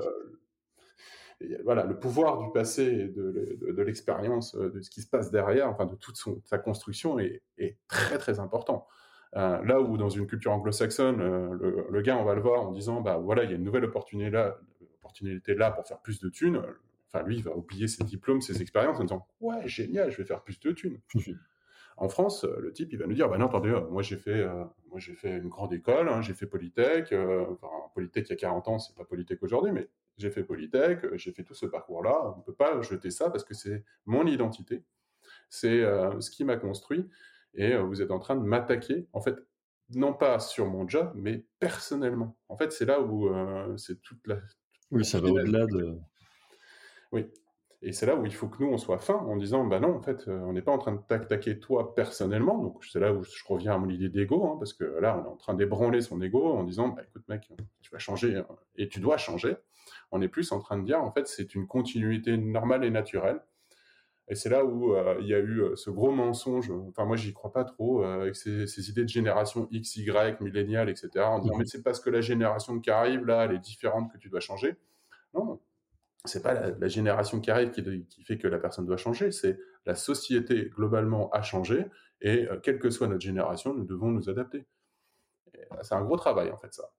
voilà, 1.64 1.84
le 1.84 1.98
pouvoir 1.98 2.38
du 2.38 2.50
passé 2.52 2.84
et 2.84 3.08
de, 3.08 3.82
l'expérience, 3.82 4.56
de 4.56 4.80
ce 4.80 4.88
qui 4.88 5.02
se 5.02 5.08
passe 5.10 5.30
derrière, 5.30 5.68
enfin 5.68 5.84
de 5.84 5.94
toute 5.94 6.16
sa 6.44 6.56
construction 6.56 7.18
est, 7.18 7.42
est 7.58 7.76
très 7.88 8.16
très 8.16 8.40
important. 8.40 8.86
Là 9.34 9.82
où 9.82 9.98
dans 9.98 10.08
une 10.08 10.26
culture 10.26 10.52
anglo-saxonne, 10.52 11.18
le, 11.18 11.86
le, 11.90 12.00
gars, 12.00 12.16
on 12.16 12.24
va 12.24 12.34
le 12.34 12.40
voir 12.40 12.62
en 12.62 12.70
disant, 12.70 13.02
bah 13.02 13.18
voilà, 13.18 13.44
il 13.44 13.50
y 13.50 13.52
a 13.52 13.56
une 13.56 13.64
nouvelle 13.64 13.84
opportunité 13.84 14.30
là, 14.30 14.56
opportunité 14.94 15.54
là 15.54 15.70
pour 15.70 15.86
faire 15.86 15.98
plus 15.98 16.20
de 16.20 16.30
thunes 16.30 16.62
Enfin, 17.12 17.24
lui, 17.24 17.36
il 17.36 17.42
va 17.42 17.56
oublier 17.56 17.88
ses 17.88 18.04
diplômes, 18.04 18.40
ses 18.40 18.60
expériences 18.62 18.98
en 18.98 19.04
disant 19.04 19.26
Ouais, 19.40 19.66
génial, 19.66 20.10
je 20.10 20.16
vais 20.18 20.24
faire 20.24 20.42
plus 20.42 20.58
de 20.60 20.72
thunes. 20.72 21.00
en 21.96 22.08
France, 22.08 22.44
euh, 22.44 22.58
le 22.60 22.72
type, 22.72 22.92
il 22.92 22.98
va 22.98 23.06
nous 23.06 23.14
dire 23.14 23.28
Bah 23.28 23.38
non, 23.38 23.46
attendez, 23.46 23.70
euh, 23.70 23.86
moi 23.88 24.02
j'ai 24.02 24.16
fait, 24.16 24.40
euh, 24.42 24.64
moi 24.90 24.98
j'ai 24.98 25.14
fait 25.14 25.36
une 25.38 25.48
grande 25.48 25.72
école, 25.72 26.08
hein, 26.08 26.20
j'ai 26.20 26.34
fait 26.34 26.46
Polytech. 26.46 27.12
enfin, 27.12 27.68
Polytech 27.94 28.28
il 28.28 28.30
y 28.30 28.34
a 28.34 28.36
40 28.36 28.68
ans, 28.68 28.78
c'est 28.78 28.94
pas 28.94 29.04
Polytech 29.04 29.42
aujourd'hui, 29.42 29.72
mais 29.72 29.88
j'ai 30.18 30.30
fait 30.30 30.44
Polytech, 30.44 31.16
j'ai 31.16 31.32
fait 31.32 31.42
tout 31.42 31.54
ce 31.54 31.66
parcours-là. 31.66 32.34
On 32.34 32.38
ne 32.38 32.42
peut 32.42 32.54
pas 32.54 32.80
jeter 32.82 33.10
ça 33.10 33.30
parce 33.30 33.44
que 33.44 33.54
c'est 33.54 33.84
mon 34.04 34.26
identité, 34.26 34.84
c'est 35.48 35.82
ce 36.20 36.30
qui 36.30 36.44
m'a 36.44 36.56
construit. 36.56 37.08
Et 37.54 37.76
vous 37.76 38.02
êtes 38.02 38.10
en 38.10 38.18
train 38.18 38.36
de 38.36 38.42
m'attaquer, 38.42 39.08
en 39.14 39.20
fait, 39.20 39.36
non 39.94 40.12
pas 40.12 40.40
sur 40.40 40.66
mon 40.66 40.86
job, 40.86 41.12
mais 41.14 41.46
personnellement. 41.58 42.36
En 42.48 42.56
fait, 42.56 42.72
c'est 42.72 42.84
là 42.84 43.00
où 43.00 43.30
c'est 43.76 44.00
toute 44.02 44.26
la. 44.26 44.38
Oui, 44.90 45.04
ça 45.04 45.20
va 45.20 45.28
au-delà 45.28 45.66
de. 45.66 45.98
Oui. 47.16 47.26
Et 47.82 47.92
c'est 47.92 48.06
là 48.06 48.16
où 48.16 48.24
il 48.26 48.34
faut 48.34 48.48
que 48.48 48.62
nous, 48.62 48.70
on 48.70 48.78
soit 48.78 48.98
fin 48.98 49.14
en 49.14 49.36
disant, 49.36 49.64
bah 49.64 49.80
non, 49.80 49.94
en 49.94 50.00
fait, 50.00 50.28
euh, 50.28 50.40
on 50.40 50.52
n'est 50.52 50.62
pas 50.62 50.72
en 50.72 50.78
train 50.78 50.92
de 50.92 51.00
t'attaquer 51.00 51.58
toi 51.58 51.94
personnellement. 51.94 52.58
Donc, 52.58 52.84
c'est 52.84 53.00
là 53.00 53.12
où 53.12 53.22
je 53.22 53.44
reviens 53.46 53.74
à 53.74 53.78
mon 53.78 53.88
idée 53.88 54.08
d'ego, 54.08 54.46
hein, 54.46 54.56
parce 54.58 54.72
que 54.72 54.84
là, 54.84 55.18
on 55.18 55.24
est 55.24 55.32
en 55.32 55.36
train 55.36 55.54
d'ébranler 55.54 56.00
son 56.00 56.20
ego 56.20 56.52
en 56.52 56.64
disant, 56.64 56.88
bah 56.88 57.02
écoute, 57.06 57.22
mec, 57.28 57.50
tu 57.82 57.90
vas 57.90 57.98
changer 57.98 58.36
hein, 58.36 58.46
et 58.76 58.88
tu 58.88 59.00
dois 59.00 59.18
changer. 59.18 59.56
On 60.10 60.22
est 60.22 60.28
plus 60.28 60.52
en 60.52 60.58
train 60.58 60.78
de 60.78 60.84
dire, 60.84 61.02
en 61.02 61.12
fait, 61.12 61.26
c'est 61.26 61.54
une 61.54 61.66
continuité 61.66 62.36
normale 62.36 62.84
et 62.84 62.90
naturelle. 62.90 63.40
Et 64.28 64.34
c'est 64.34 64.48
là 64.48 64.64
où 64.64 64.94
euh, 64.96 65.18
il 65.20 65.28
y 65.28 65.34
a 65.34 65.38
eu 65.38 65.60
euh, 65.62 65.76
ce 65.76 65.90
gros 65.90 66.10
mensonge. 66.10 66.70
Enfin, 66.88 67.04
moi, 67.04 67.16
j'y 67.16 67.32
crois 67.32 67.52
pas 67.52 67.64
trop 67.64 68.02
avec 68.02 68.34
ces, 68.34 68.90
idées 68.90 69.04
de 69.04 69.08
génération 69.08 69.68
X, 69.70 69.96
Y, 69.96 70.40
millénial, 70.40 70.88
etc. 70.88 71.10
En 71.18 71.38
disant, 71.38 71.54
mmh 71.54 71.58
mais 71.58 71.66
c'est 71.66 71.82
parce 71.82 72.00
que 72.00 72.10
la 72.10 72.20
génération 72.20 72.80
qui 72.80 72.90
arrive 72.90 73.24
là, 73.26 73.44
elle 73.44 73.52
est 73.52 73.60
différente 73.60 74.10
que 74.12 74.18
tu 74.18 74.28
dois 74.28 74.40
changer. 74.40 74.76
Non, 75.34 75.60
c'est 76.28 76.42
pas 76.42 76.70
la, 76.70 76.88
génération 76.88 77.40
qui 77.40 77.50
arrive 77.50 77.70
qui, 77.70 78.24
fait 78.24 78.38
que 78.38 78.48
la 78.48 78.58
personne 78.58 78.86
doit 78.86 78.96
changer, 78.96 79.30
c'est 79.30 79.58
la 79.84 79.94
société 79.94 80.70
globalement 80.74 81.30
a 81.30 81.42
changé 81.42 81.86
et 82.20 82.46
euh, 82.48 82.58
quelle 82.60 82.78
que 82.78 82.90
soit 82.90 83.08
notre 83.08 83.22
génération, 83.22 83.74
nous 83.74 83.84
devons 83.84 84.10
nous 84.10 84.28
adapter. 84.28 84.66
Euh, 85.56 85.76
c'est 85.82 85.94
un 85.94 86.04
gros 86.04 86.16
travail 86.16 86.50
en 86.50 86.58
fait 86.58 86.72
ça. 86.72 86.90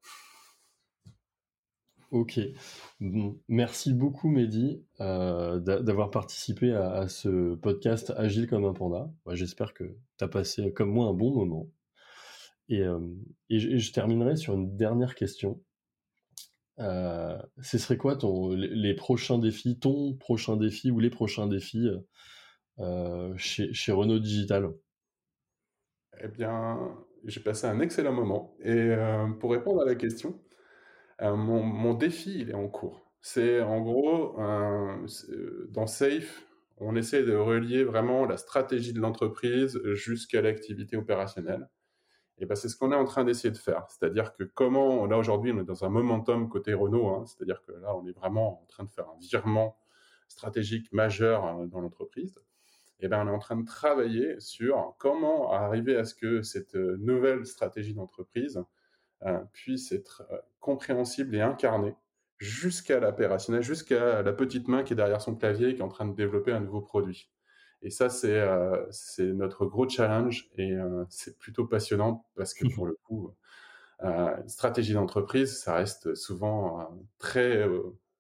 Ok. 2.12 2.40
Merci 3.50 3.94
beaucoup 3.94 4.30
Mehdi 4.30 4.86
euh, 5.02 5.60
d'avoir 5.60 6.10
participé 6.10 6.74
à, 6.74 7.10
ce 7.10 7.56
podcast 7.56 8.14
Agile 8.16 8.48
comme 8.48 8.64
un 8.64 8.74
panda. 8.74 9.12
J'espère 9.34 9.74
que 9.74 9.84
tu 10.18 10.24
as 10.24 10.30
passé 10.30 10.72
comme 10.72 10.90
moi 10.90 11.08
un 11.08 11.14
bon 11.14 11.34
moment. 11.36 11.70
Et, 12.70 12.84
et 13.50 13.60
je 13.60 13.92
terminerai 13.92 14.38
sur 14.38 14.54
une 14.54 14.78
dernière 14.78 15.16
question. 15.16 15.62
Euh, 16.80 17.38
ce 17.62 17.78
serait 17.78 17.98
quoi 17.98 18.16
ton, 18.16 18.52
les 18.52 18.94
prochains 18.94 19.40
défis, 19.40 19.80
ton 19.80 20.14
prochain 20.14 20.58
défi 20.58 20.92
ou 20.92 21.00
les 21.00 21.10
prochains 21.10 21.48
défis 21.48 21.90
euh, 22.80 23.34
chez, 23.36 23.74
chez, 23.74 23.92
Renault 23.92 24.20
Digital? 24.20 24.70
Eh 26.22 26.28
bien, 26.28 26.96
j'ai 27.26 27.40
passé 27.40 27.66
un 27.68 27.80
excellent 27.80 28.14
moment. 28.14 28.56
Et 28.62 28.72
euh, 28.72 29.28
pour 29.40 29.52
répondre 29.52 29.82
à 29.82 29.86
la 29.86 29.96
question, 29.96 30.40
mon, 31.20 31.64
mon, 31.64 31.96
défi, 31.96 32.40
il 32.40 32.52
est 32.52 32.56
en 32.56 32.68
cours. 32.68 33.12
C'est 33.22 33.60
en 33.62 33.82
gros, 33.82 34.38
dans 34.38 35.88
Safe, 35.88 36.46
on 36.78 36.96
essaie 36.96 37.24
de 37.24 37.36
relier 37.36 37.84
vraiment 37.84 38.26
la 38.26 38.38
stratégie 38.38 38.94
de 38.94 39.00
l'entreprise 39.00 39.82
jusqu'à 39.94 40.42
l'activité 40.42 40.96
opérationnelle. 40.96 41.68
Et 42.40 42.46
ben 42.46 42.56
c'est 42.56 42.70
ce 42.70 42.78
qu'on 42.78 42.92
est 42.92 42.96
en 42.96 43.06
train 43.06 43.24
d'essayer 43.24 43.52
de 43.52 43.58
faire. 43.58 43.86
C'est-à-dire 43.90 44.34
que 44.36 44.44
comment, 44.44 45.06
là 45.08 45.18
aujourd'hui, 45.18 45.52
on 45.52 45.60
est 45.60 45.64
dans 45.64 45.84
un 45.84 45.90
momentum 45.90 46.50
côté 46.50 46.74
Renault, 46.74 47.08
hein, 47.10 47.26
c'est-à-dire 47.26 47.64
que 47.64 47.72
là, 47.72 47.96
on 47.96 48.06
est 48.06 48.12
vraiment 48.12 48.62
en 48.62 48.66
train 48.68 48.84
de 48.84 48.92
faire 48.92 49.08
un 49.10 49.18
virement 49.20 49.78
stratégique 50.28 50.92
majeur 50.94 51.46
euh, 51.46 51.66
dans 51.66 51.82
l'entreprise. 51.82 52.40
Et 53.00 53.08
ben 53.08 53.24
on 53.24 53.28
est 53.28 53.36
en 53.36 53.40
train 53.40 53.56
de 53.58 53.66
travailler 53.66 54.40
sur 54.40 54.96
comment 54.98 55.52
arriver 55.52 55.96
à 55.98 56.06
ce 56.06 56.16
que 56.16 56.42
cette 56.42 56.76
euh, 56.76 56.98
nouvelle 56.98 57.46
stratégie 57.46 57.94
d'entreprise 57.94 58.64
euh, 59.24 59.40
puisse 59.54 59.92
être 59.92 60.24
compréhensible 60.60 61.36
et 61.36 61.42
incarnée 61.42 61.96
jusqu'à 62.38 63.00
l'opérationnel, 63.00 63.64
jusqu'à 63.64 64.22
la 64.22 64.34
petite 64.34 64.68
main 64.68 64.84
qui 64.84 64.94
est 64.94 64.96
derrière 64.96 65.22
son 65.22 65.36
clavier 65.36 65.70
et 65.70 65.76
qui 65.76 65.82
est 65.82 65.84
en 65.84 65.90
train 65.90 66.06
de 66.06 66.16
développer 66.16 66.52
un 66.52 66.60
nouveau 66.60 66.82
produit. 66.82 67.32
Et 67.82 67.90
ça, 67.90 68.10
c'est 68.10 68.40
euh, 68.40 68.86
c'est 68.92 69.34
notre 69.34 69.66
gros 69.66 69.88
challenge 69.88 70.50
et 70.58 70.74
euh, 70.74 71.06
c'est 71.10 71.38
plutôt 71.38 71.66
passionnant 71.66 72.26
parce 72.36 72.54
que 72.54 72.68
pour 72.74 72.88
le 72.88 72.98
coup, 73.04 73.34
euh, 74.04 74.36
stratégie 74.48 74.94
d'entreprise, 74.94 75.60
ça 75.60 75.76
reste 75.76 76.16
souvent 76.16 76.90
très 77.20 77.68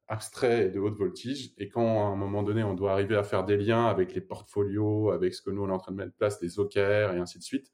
abstrait 0.08 0.68
et 0.68 0.70
de 0.70 0.80
haute 0.80 0.98
voltige. 0.98 1.54
Et 1.58 1.70
quand 1.70 2.08
à 2.08 2.10
un 2.10 2.16
moment 2.16 2.44
donné, 2.44 2.64
on 2.64 2.76
doit 2.76 2.94
arriver 2.94 3.16
à 3.16 3.24
faire 3.24 3.46
des 3.46 3.58
liens 3.58 3.88
avec 3.88 4.14
les 4.14 4.22
portfolios, 4.22 5.12
avec 5.12 5.34
ce 5.34 5.42
que 5.42 5.50
nous 5.52 5.64
on 5.64 5.70
est 5.70 5.74
en 5.74 5.80
train 5.80 5.92
de 5.92 5.98
mettre 5.98 6.14
en 6.14 6.18
place, 6.18 6.42
les 6.42 6.60
OKR 6.60 7.14
et 7.14 7.20
ainsi 7.20 7.40
de 7.40 7.44
suite, 7.44 7.72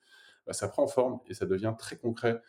bah, 0.47 0.53
ça 0.53 0.67
prend 0.69 0.87
forme 0.87 1.19
et 1.27 1.33
ça 1.33 1.45
devient 1.45 1.73
très 1.77 1.97
concret. 1.97 2.41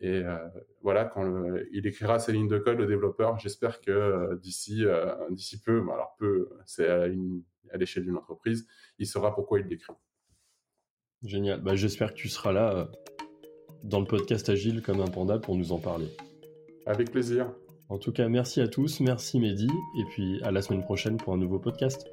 Et 0.00 0.24
euh, 0.24 0.38
voilà, 0.82 1.04
quand 1.04 1.24
il 1.72 1.86
écrira 1.86 2.18
ses 2.18 2.32
lignes 2.32 2.48
de 2.48 2.58
code, 2.58 2.78
le 2.78 2.86
développeur, 2.86 3.38
j'espère 3.38 3.80
que 3.80 4.34
d'ici 4.42 4.84
d'ici 5.30 5.60
peu, 5.60 5.80
alors 5.92 6.16
peu, 6.18 6.50
c'est 6.66 6.88
une 7.08 7.42
à 7.72 7.76
l'échelle 7.76 8.04
d'une 8.04 8.16
entreprise, 8.16 8.66
il 8.98 9.06
saura 9.06 9.34
pourquoi 9.34 9.60
il 9.60 9.66
l'écrit. 9.66 9.92
Génial. 11.22 11.60
Bah, 11.60 11.74
J'espère 11.74 12.14
que 12.14 12.18
tu 12.18 12.28
seras 12.28 12.52
là 12.52 12.74
euh, 12.74 12.84
dans 13.84 14.00
le 14.00 14.06
podcast 14.06 14.48
Agile 14.48 14.82
comme 14.82 15.00
un 15.00 15.08
panda 15.08 15.38
pour 15.38 15.56
nous 15.56 15.72
en 15.72 15.78
parler. 15.78 16.08
Avec 16.86 17.10
plaisir. 17.10 17.52
En 17.88 17.98
tout 17.98 18.12
cas, 18.12 18.28
merci 18.28 18.60
à 18.60 18.68
tous, 18.68 19.00
merci 19.00 19.40
Mehdi, 19.40 19.66
et 19.66 20.04
puis 20.10 20.40
à 20.42 20.50
la 20.50 20.62
semaine 20.62 20.82
prochaine 20.82 21.16
pour 21.16 21.34
un 21.34 21.36
nouveau 21.36 21.58
podcast. 21.58 22.06